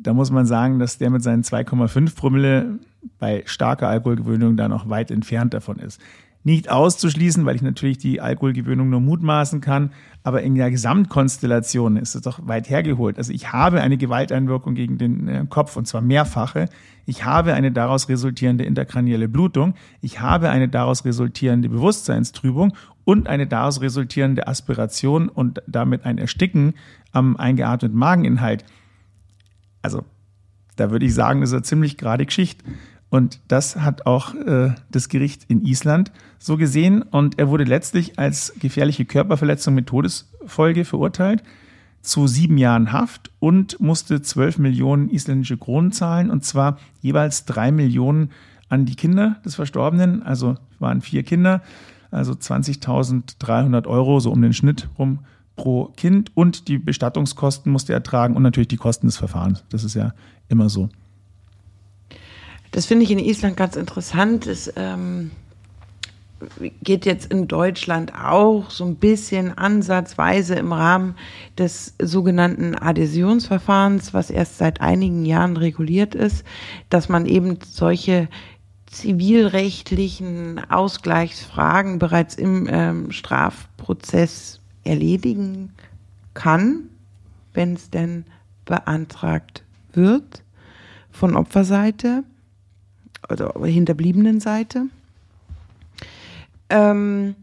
[0.09, 2.79] da muss man sagen, dass der mit seinen 2,5 Promille
[3.19, 6.01] bei starker Alkoholgewöhnung da noch weit entfernt davon ist.
[6.45, 9.91] Nicht auszuschließen, weil ich natürlich die Alkoholgewöhnung nur mutmaßen kann,
[10.23, 13.19] aber in der Gesamtkonstellation ist es doch weit hergeholt.
[13.19, 16.71] Also ich habe eine Gewalteinwirkung gegen den äh, Kopf und zwar mehrfache.
[17.05, 19.75] Ich habe eine daraus resultierende interkranielle Blutung.
[20.01, 22.73] Ich habe eine daraus resultierende Bewusstseinstrübung
[23.05, 26.73] und eine daraus resultierende Aspiration und damit ein Ersticken
[27.13, 28.65] am eingeatmeten Mageninhalt
[29.89, 30.05] also
[30.77, 32.63] da würde ich sagen, das ist eine ziemlich gerade Geschichte.
[33.09, 37.01] Und das hat auch äh, das Gericht in Island so gesehen.
[37.01, 41.43] Und er wurde letztlich als gefährliche Körperverletzung mit Todesfolge verurteilt
[42.03, 46.31] zu sieben Jahren Haft und musste zwölf Millionen isländische Kronen zahlen.
[46.31, 48.31] Und zwar jeweils drei Millionen
[48.69, 50.23] an die Kinder des Verstorbenen.
[50.23, 51.63] Also waren vier Kinder,
[52.11, 55.21] also 20.300 Euro, so um den Schnitt rum
[55.59, 59.65] pro Kind und die Bestattungskosten musste er tragen und natürlich die Kosten des Verfahrens.
[59.69, 60.15] Das ist ja
[60.49, 60.89] immer so.
[62.71, 64.47] Das finde ich in Island ganz interessant.
[64.47, 65.31] Es ähm,
[66.83, 71.15] geht jetzt in Deutschland auch so ein bisschen ansatzweise im Rahmen
[71.59, 76.45] des sogenannten Adhäsionsverfahrens, was erst seit einigen Jahren reguliert ist,
[76.91, 78.29] dass man eben solche
[78.87, 84.58] zivilrechtlichen Ausgleichsfragen bereits im ähm, Strafprozess
[84.89, 85.73] erledigen
[86.35, 86.89] kann,
[87.55, 88.25] wenn es denn
[88.65, 90.43] beantragt wird
[91.11, 92.25] von Opferseite
[93.31, 94.87] oder hinterbliebenen Seite.
[96.71, 97.35] Ähm,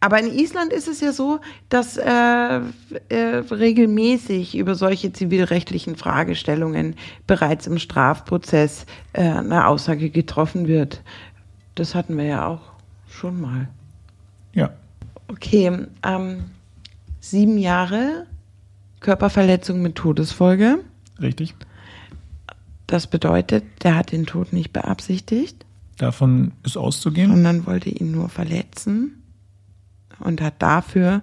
[0.00, 2.60] aber in Island ist es ja so, dass äh,
[3.10, 3.16] äh,
[3.50, 6.96] regelmäßig über solche zivilrechtlichen Fragestellungen
[7.26, 11.02] bereits im Strafprozess äh, eine Aussage getroffen wird.
[11.74, 12.72] Das hatten wir ja auch
[13.10, 13.68] schon mal.
[14.54, 14.70] Ja.
[15.28, 15.86] Okay.
[16.02, 16.44] Ähm,
[17.20, 18.26] sieben Jahre
[19.00, 20.78] Körperverletzung mit Todesfolge.
[21.20, 21.54] Richtig.
[22.86, 25.64] Das bedeutet, der hat den Tod nicht beabsichtigt.
[25.96, 27.30] Davon ist auszugehen.
[27.30, 29.16] Sondern wollte ihn nur verletzen.
[30.18, 31.22] und hat dafür,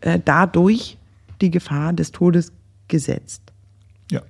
[0.00, 0.96] äh, dadurch
[1.42, 2.50] die Gefahr des Todes
[2.88, 3.42] gesetzt.
[4.10, 4.22] Ja.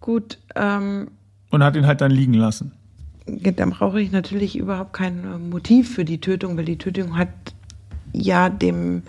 [0.00, 1.08] Gut, ähm,
[1.50, 2.72] Und hat ihn halt dann liegen lassen.
[3.26, 7.28] dann brauche ich natürlich überhaupt kein äh, Motiv für die Tötung, weil die Tötung hat
[8.12, 9.02] ja dem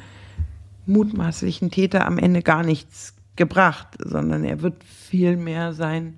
[0.85, 6.15] mutmaßlichen Täter am Ende gar nichts gebracht, sondern er wird vielmehr sein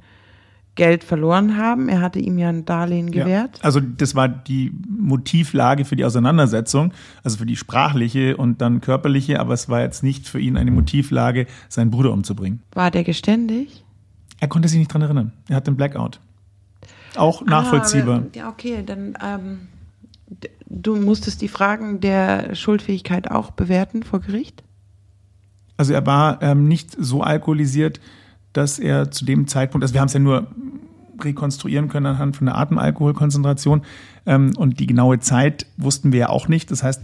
[0.76, 1.88] Geld verloren haben.
[1.88, 3.60] Er hatte ihm ja ein Darlehen gewährt.
[3.60, 3.64] Ja.
[3.64, 9.40] Also das war die Motivlage für die Auseinandersetzung, also für die sprachliche und dann körperliche,
[9.40, 12.64] aber es war jetzt nicht für ihn eine Motivlage, seinen Bruder umzubringen.
[12.74, 13.84] War der geständig?
[14.40, 15.32] Er konnte sich nicht dran erinnern.
[15.48, 16.20] Er hat den Blackout.
[17.16, 18.24] Auch nachvollziehbar.
[18.26, 19.60] Ah, ja, okay, dann ähm,
[20.68, 24.64] du musstest die Fragen der Schuldfähigkeit auch bewerten vor Gericht?
[25.78, 28.00] Also er war ähm, nicht so alkoholisiert,
[28.54, 30.48] dass er zu dem Zeitpunkt, also wir haben es ja nur
[31.20, 33.84] rekonstruieren können anhand von der Atemalkoholkonzentration
[34.26, 36.72] ähm, und die genaue Zeit wussten wir ja auch nicht.
[36.72, 37.02] Das heißt,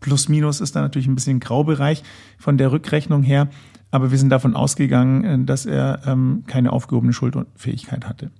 [0.00, 2.02] plus minus ist da natürlich ein bisschen Graubereich
[2.38, 3.48] von der Rückrechnung her,
[3.90, 8.30] aber wir sind davon ausgegangen, äh, dass er ähm, keine aufgehobene Schuldfähigkeit hatte.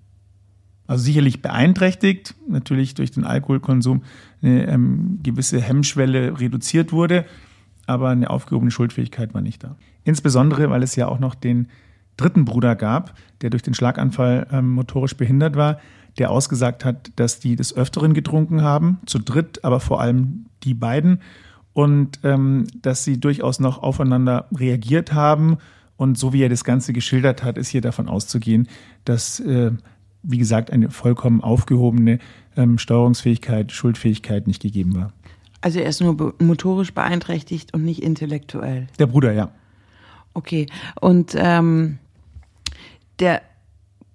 [0.89, 4.03] Also sicherlich beeinträchtigt, natürlich durch den Alkoholkonsum
[4.43, 7.26] eine ähm, gewisse Hemmschwelle reduziert wurde,
[7.86, 9.76] aber eine aufgehobene Schuldfähigkeit war nicht da.
[10.05, 11.68] Insbesondere, weil es ja auch noch den
[12.16, 15.78] dritten Bruder gab, der durch den Schlaganfall ähm, motorisch behindert war,
[16.16, 20.74] der ausgesagt hat, dass die des Öfteren getrunken haben, zu dritt, aber vor allem die
[20.74, 21.20] beiden,
[21.74, 25.59] und ähm, dass sie durchaus noch aufeinander reagiert haben.
[25.97, 28.68] Und so wie er das Ganze geschildert hat, ist hier davon auszugehen,
[29.05, 29.70] dass, äh,
[30.29, 32.18] wie gesagt, eine vollkommen aufgehobene
[32.57, 35.12] ähm, Steuerungsfähigkeit, Schuldfähigkeit nicht gegeben war.
[35.61, 38.87] Also er ist nur motorisch beeinträchtigt und nicht intellektuell.
[38.99, 39.51] Der Bruder, ja.
[40.35, 40.66] Okay.
[41.01, 41.99] Und ähm,
[43.18, 43.43] der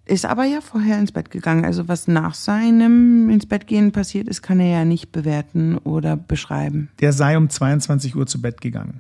[0.06, 1.66] ist aber ja vorher ins Bett gegangen.
[1.66, 6.16] Also was nach seinem ins Bett gehen passiert ist, kann er ja nicht bewerten oder
[6.16, 6.90] beschreiben.
[7.00, 9.00] Der sei um 22 Uhr zu Bett gegangen.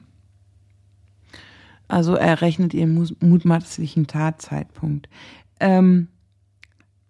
[1.88, 5.10] Also er rechnet ihren mutmaßlichen Tatzeitpunkt.
[5.60, 6.08] Ähm,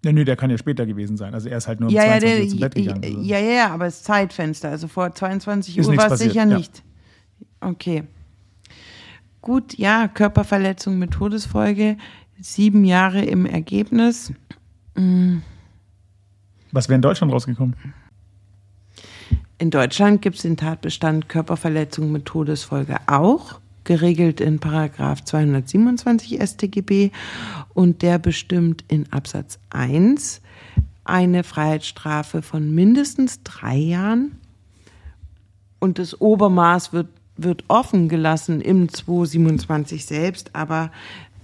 [0.04, 1.34] Ja, nö, der kann ja später gewesen sein.
[1.34, 3.04] Also er ist halt nur um ja, ja, 22 der, Uhr zu Bett gegangen.
[3.04, 3.22] Also.
[3.22, 6.58] ja, ja, ja, aber das Zeitfenster, also vor 22 Ist Uhr war es sicher ja.
[6.58, 6.84] nicht.
[7.62, 8.04] Okay.
[9.42, 11.98] Gut, ja, Körperverletzung mit Todesfolge,
[12.40, 14.34] sieben Jahre im Ergebnis.
[16.72, 17.76] Was wäre in Deutschland rausgekommen?
[19.58, 27.12] In Deutschland gibt es den Tatbestand Körperverletzung mit Todesfolge auch, geregelt in Paragraph 227 StGB
[27.74, 30.42] und der bestimmt in Absatz 1
[31.06, 34.40] eine Freiheitsstrafe von mindestens drei Jahren
[35.80, 40.92] und das Obermaß wird, wird offen gelassen im 227 selbst, aber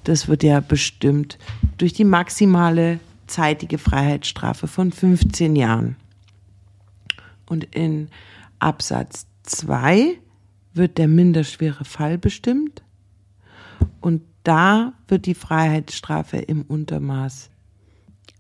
[0.06, 1.38] das wird ja bestimmt
[1.78, 5.98] durch die maximale zeitige Freiheitsstrafe von 15 Jahren.
[7.48, 8.08] Und in
[8.60, 10.18] Absatz 2
[10.80, 12.82] wird der minderschwere Fall bestimmt.
[14.02, 17.52] Und da wird die Freiheitsstrafe im Untermaß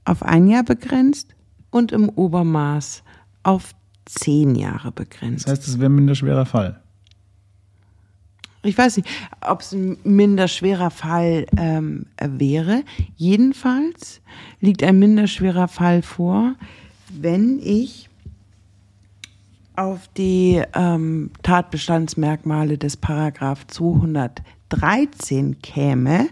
[0.05, 1.35] auf ein Jahr begrenzt
[1.69, 3.03] und im Obermaß
[3.43, 3.75] auf
[4.05, 5.45] zehn Jahre begrenzt.
[5.45, 6.81] Das heißt, es wäre ein minderschwerer Fall.
[8.63, 9.07] Ich weiß nicht,
[9.41, 12.83] ob es ein minderschwerer Fall ähm, wäre.
[13.15, 14.21] Jedenfalls
[14.59, 16.55] liegt ein minderschwerer Fall vor,
[17.09, 18.08] wenn ich
[19.79, 26.27] auf die ähm, Tatbestandsmerkmale des Paragraph 213 käme.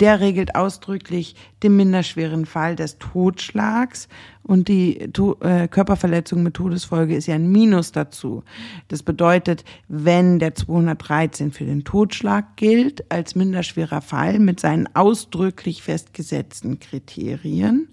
[0.00, 4.08] Der regelt ausdrücklich den minderschweren Fall des Totschlags
[4.42, 8.44] und die to äh, Körperverletzung mit Todesfolge ist ja ein Minus dazu.
[8.88, 15.82] Das bedeutet, wenn der 213 für den Totschlag gilt als minderschwerer Fall mit seinen ausdrücklich
[15.82, 17.90] festgesetzten Kriterien,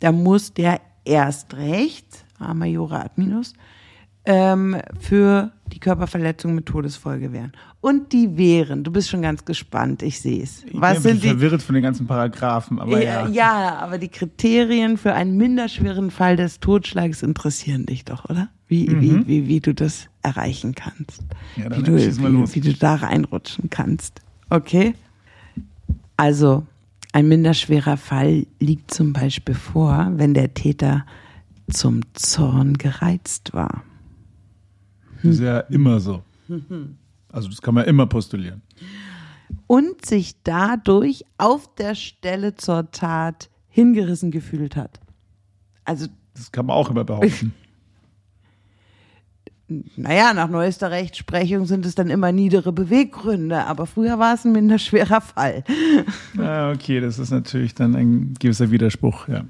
[0.00, 3.54] dann muss der erst recht, A majora ad minus,
[4.24, 7.52] ähm, für die Körperverletzung mit Todesfolge wären.
[7.80, 10.64] Und die wären, du bist schon ganz gespannt, ich sehe es.
[10.64, 11.28] Ich Was bin sind die?
[11.28, 13.26] verwirrt von den ganzen Paragraphen, aber ja.
[13.26, 18.48] Ja, ja, aber die Kriterien für einen minderschweren Fall des Totschlags interessieren dich doch, oder?
[18.66, 21.22] Wie, wie, wie, wie du das erreichen kannst.
[21.56, 21.62] Mhm.
[21.62, 22.54] Ja, dann wie, du, mal los.
[22.54, 24.22] wie, wie du da reinrutschen kannst.
[24.48, 24.94] Okay?
[26.16, 26.66] Also,
[27.12, 31.04] ein minderschwerer Fall liegt zum Beispiel vor, wenn der Täter
[31.70, 33.82] zum Zorn gereizt war.
[35.24, 36.22] Das ist ja immer so.
[37.32, 38.62] Also das kann man immer postulieren.
[39.66, 45.00] und sich dadurch auf der Stelle zur Tat hingerissen gefühlt hat.
[45.84, 47.52] Also, Das kann man auch immer behaupten.
[49.96, 54.52] naja, nach neuester Rechtsprechung sind es dann immer niedere Beweggründe, aber früher war es ein
[54.52, 55.64] minderschwerer Fall.
[56.38, 59.44] ah, okay, das ist natürlich dann ein gewisser Widerspruch, ja.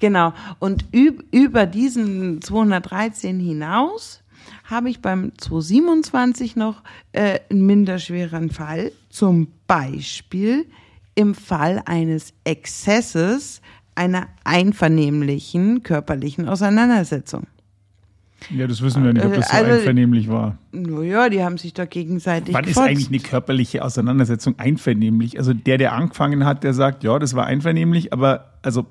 [0.00, 0.32] Genau.
[0.58, 4.22] Und üb über diesen 213 hinaus
[4.64, 6.82] habe ich beim 227 noch
[7.12, 8.92] äh, einen minderschweren Fall.
[9.08, 10.66] Zum Beispiel
[11.14, 13.60] im Fall eines Exzesses
[13.94, 17.46] einer einvernehmlichen körperlichen Auseinandersetzung.
[18.48, 20.56] Ja, das wissen wir nicht, ob das so Also- einvernehmlich war.
[20.72, 22.88] Naja, die haben sich da gegenseitig Wann ist gefotzt.
[22.88, 25.36] eigentlich eine körperliche Auseinandersetzung einvernehmlich?
[25.38, 28.86] Also der, der angefangen hat, der sagt, ja, das war einvernehmlich, aber also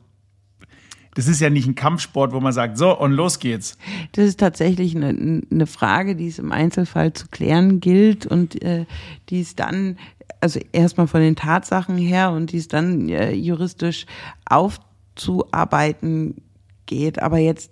[1.15, 3.77] das ist ja nicht ein Kampfsport, wo man sagt, so und los geht's.
[4.11, 8.85] Das ist tatsächlich eine, eine Frage, die es im Einzelfall zu klären gilt und äh,
[9.29, 9.97] die es dann,
[10.39, 14.05] also erstmal von den Tatsachen her und die es dann äh, juristisch
[14.45, 16.35] aufzuarbeiten
[16.85, 17.21] geht.
[17.21, 17.71] Aber jetzt,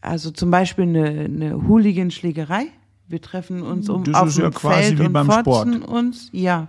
[0.00, 2.66] also zum Beispiel eine, eine Hooligan-Schlägerei.
[3.08, 5.86] Wir treffen uns um Das auf ist ja dem quasi Feld wie und beim Sport.
[5.86, 6.30] uns.
[6.32, 6.68] Ja,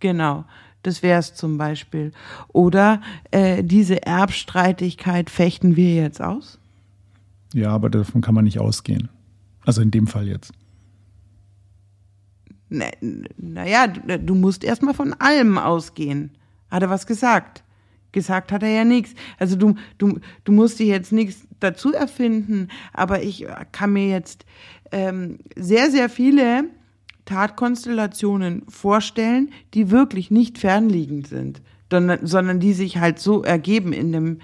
[0.00, 0.44] genau.
[0.84, 2.12] Das wäre es zum Beispiel.
[2.48, 6.58] Oder äh, diese Erbstreitigkeit fechten wir jetzt aus?
[7.54, 9.08] Ja, aber davon kann man nicht ausgehen.
[9.64, 10.52] Also in dem Fall jetzt.
[12.68, 12.84] Na,
[13.38, 16.32] naja, du, du musst erstmal von allem ausgehen.
[16.70, 17.64] Hat er was gesagt?
[18.12, 19.14] Gesagt hat er ja nichts.
[19.38, 24.44] Also du, du, du musst dir jetzt nichts dazu erfinden, aber ich kann mir jetzt
[24.92, 26.64] ähm, sehr, sehr viele
[27.24, 34.38] Tatkonstellationen vorstellen, die wirklich nicht fernliegend sind, sondern, die sich halt so ergeben in dem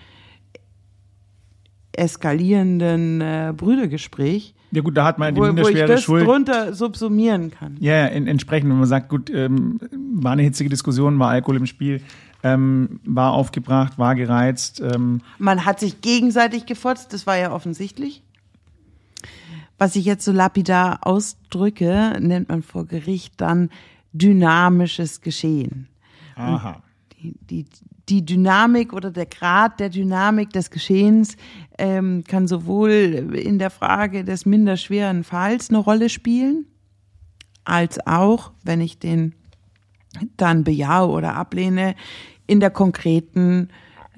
[1.92, 6.24] eskalierenden äh, Brüdergespräch, Ja gut, da hat man die wo, wo ich das Schuld.
[6.26, 7.76] drunter subsumieren kann.
[7.80, 9.80] Ja, ja, en- entsprechend, wenn man sagt, gut, ähm,
[10.14, 12.00] war eine hitzige Diskussion, war Alkohol im Spiel,
[12.42, 14.80] ähm, war aufgebracht, war gereizt.
[14.80, 18.22] Ähm, Man hat sich gegenseitig gefotzt, das war ja offensichtlich.
[19.80, 23.70] Was ich jetzt so lapidar ausdrücke, nennt man vor Gericht dann
[24.12, 25.88] dynamisches Geschehen.
[26.36, 26.82] aha.
[27.14, 27.64] Die, die,
[28.10, 31.38] die Dynamik oder der Grad der Dynamik des Geschehens
[31.78, 36.66] ähm, kann sowohl in der Frage des minderschweren Falls eine Rolle spielen,
[37.64, 39.34] als auch, wenn ich den
[40.36, 41.94] dann bejahe oder ablehne,
[42.46, 43.68] in der konkreten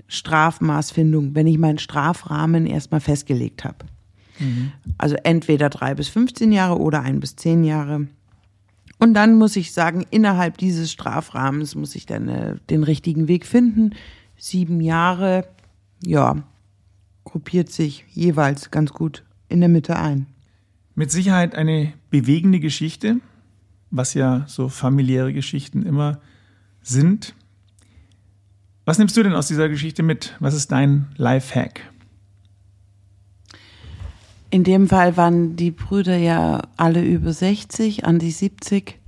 [0.08, 3.86] Strafmaßfindung, wenn ich meinen Strafrahmen erstmal festgelegt habe.
[4.98, 8.08] Also entweder drei bis 15 Jahre oder ein bis zehn Jahre.
[8.98, 13.46] Und dann muss ich sagen, innerhalb dieses Strafrahmens muss ich dann äh, den richtigen Weg
[13.46, 13.94] finden.
[14.36, 15.46] Sieben Jahre,
[16.04, 16.44] ja,
[17.24, 20.26] gruppiert sich jeweils ganz gut in der Mitte ein.
[20.94, 23.16] Mit Sicherheit eine bewegende Geschichte,
[23.90, 26.20] was ja so familiäre Geschichten immer
[26.82, 27.34] sind.
[28.84, 30.36] Was nimmst du denn aus dieser Geschichte mit?
[30.40, 31.91] Was ist dein Lifehack?
[34.52, 38.98] In dem Fall waren die Brüder ja alle über 60, an die 70.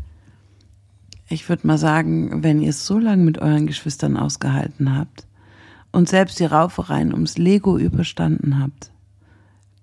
[1.29, 5.27] Ich würde mal sagen, wenn ihr es so lange mit euren Geschwistern ausgehalten habt
[5.93, 8.91] und selbst die Raufereien ums Lego überstanden habt,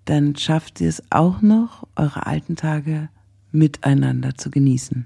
[0.06, 3.10] dann schafft ihr es auch noch, eure alten Tage
[3.52, 5.06] miteinander zu genießen.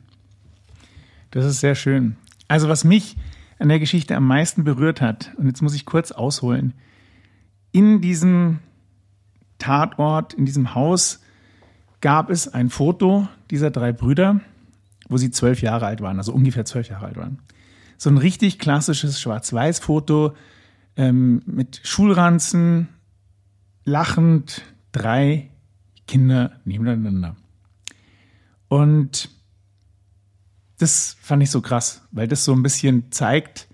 [1.32, 2.16] Das ist sehr schön.
[2.48, 3.18] Also was mich
[3.60, 6.74] an der Geschichte am meisten berührt hat, und jetzt muss ich kurz ausholen,
[7.74, 8.60] in diesem
[9.58, 11.22] Tatort, in diesem Haus
[12.02, 14.42] gab es ein Foto dieser drei Brüder,
[15.08, 17.40] wo sie zwölf Jahre alt waren, also ungefähr zwölf Jahre alt waren.
[17.98, 20.36] So ein richtig klassisches Schwarz-Weiß-Foto
[20.98, 22.90] ähm, mit Schulranzen,
[23.86, 25.50] lachend, drei
[26.08, 27.36] Kinder nebeneinander.
[28.68, 29.30] Und
[30.78, 33.68] das fand ich so krass, weil das so ein bisschen zeigt,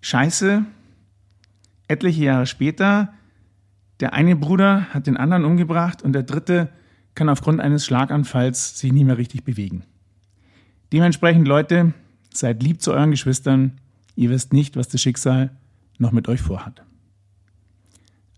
[0.00, 0.64] scheiße,
[1.88, 3.14] etliche Jahre später,
[4.02, 6.68] der eine Bruder hat den anderen umgebracht und der dritte
[7.14, 9.84] kann aufgrund eines Schlaganfalls sich nicht mehr richtig bewegen.
[10.92, 11.94] Dementsprechend, Leute,
[12.34, 13.78] seid lieb zu euren Geschwistern.
[14.16, 15.50] Ihr wisst nicht, was das Schicksal
[15.98, 16.82] noch mit euch vorhat.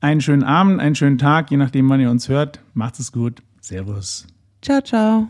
[0.00, 2.60] Einen schönen Abend, einen schönen Tag, je nachdem, wann ihr uns hört.
[2.74, 3.42] Macht es gut.
[3.62, 4.26] Servus.
[4.60, 5.28] Ciao, ciao.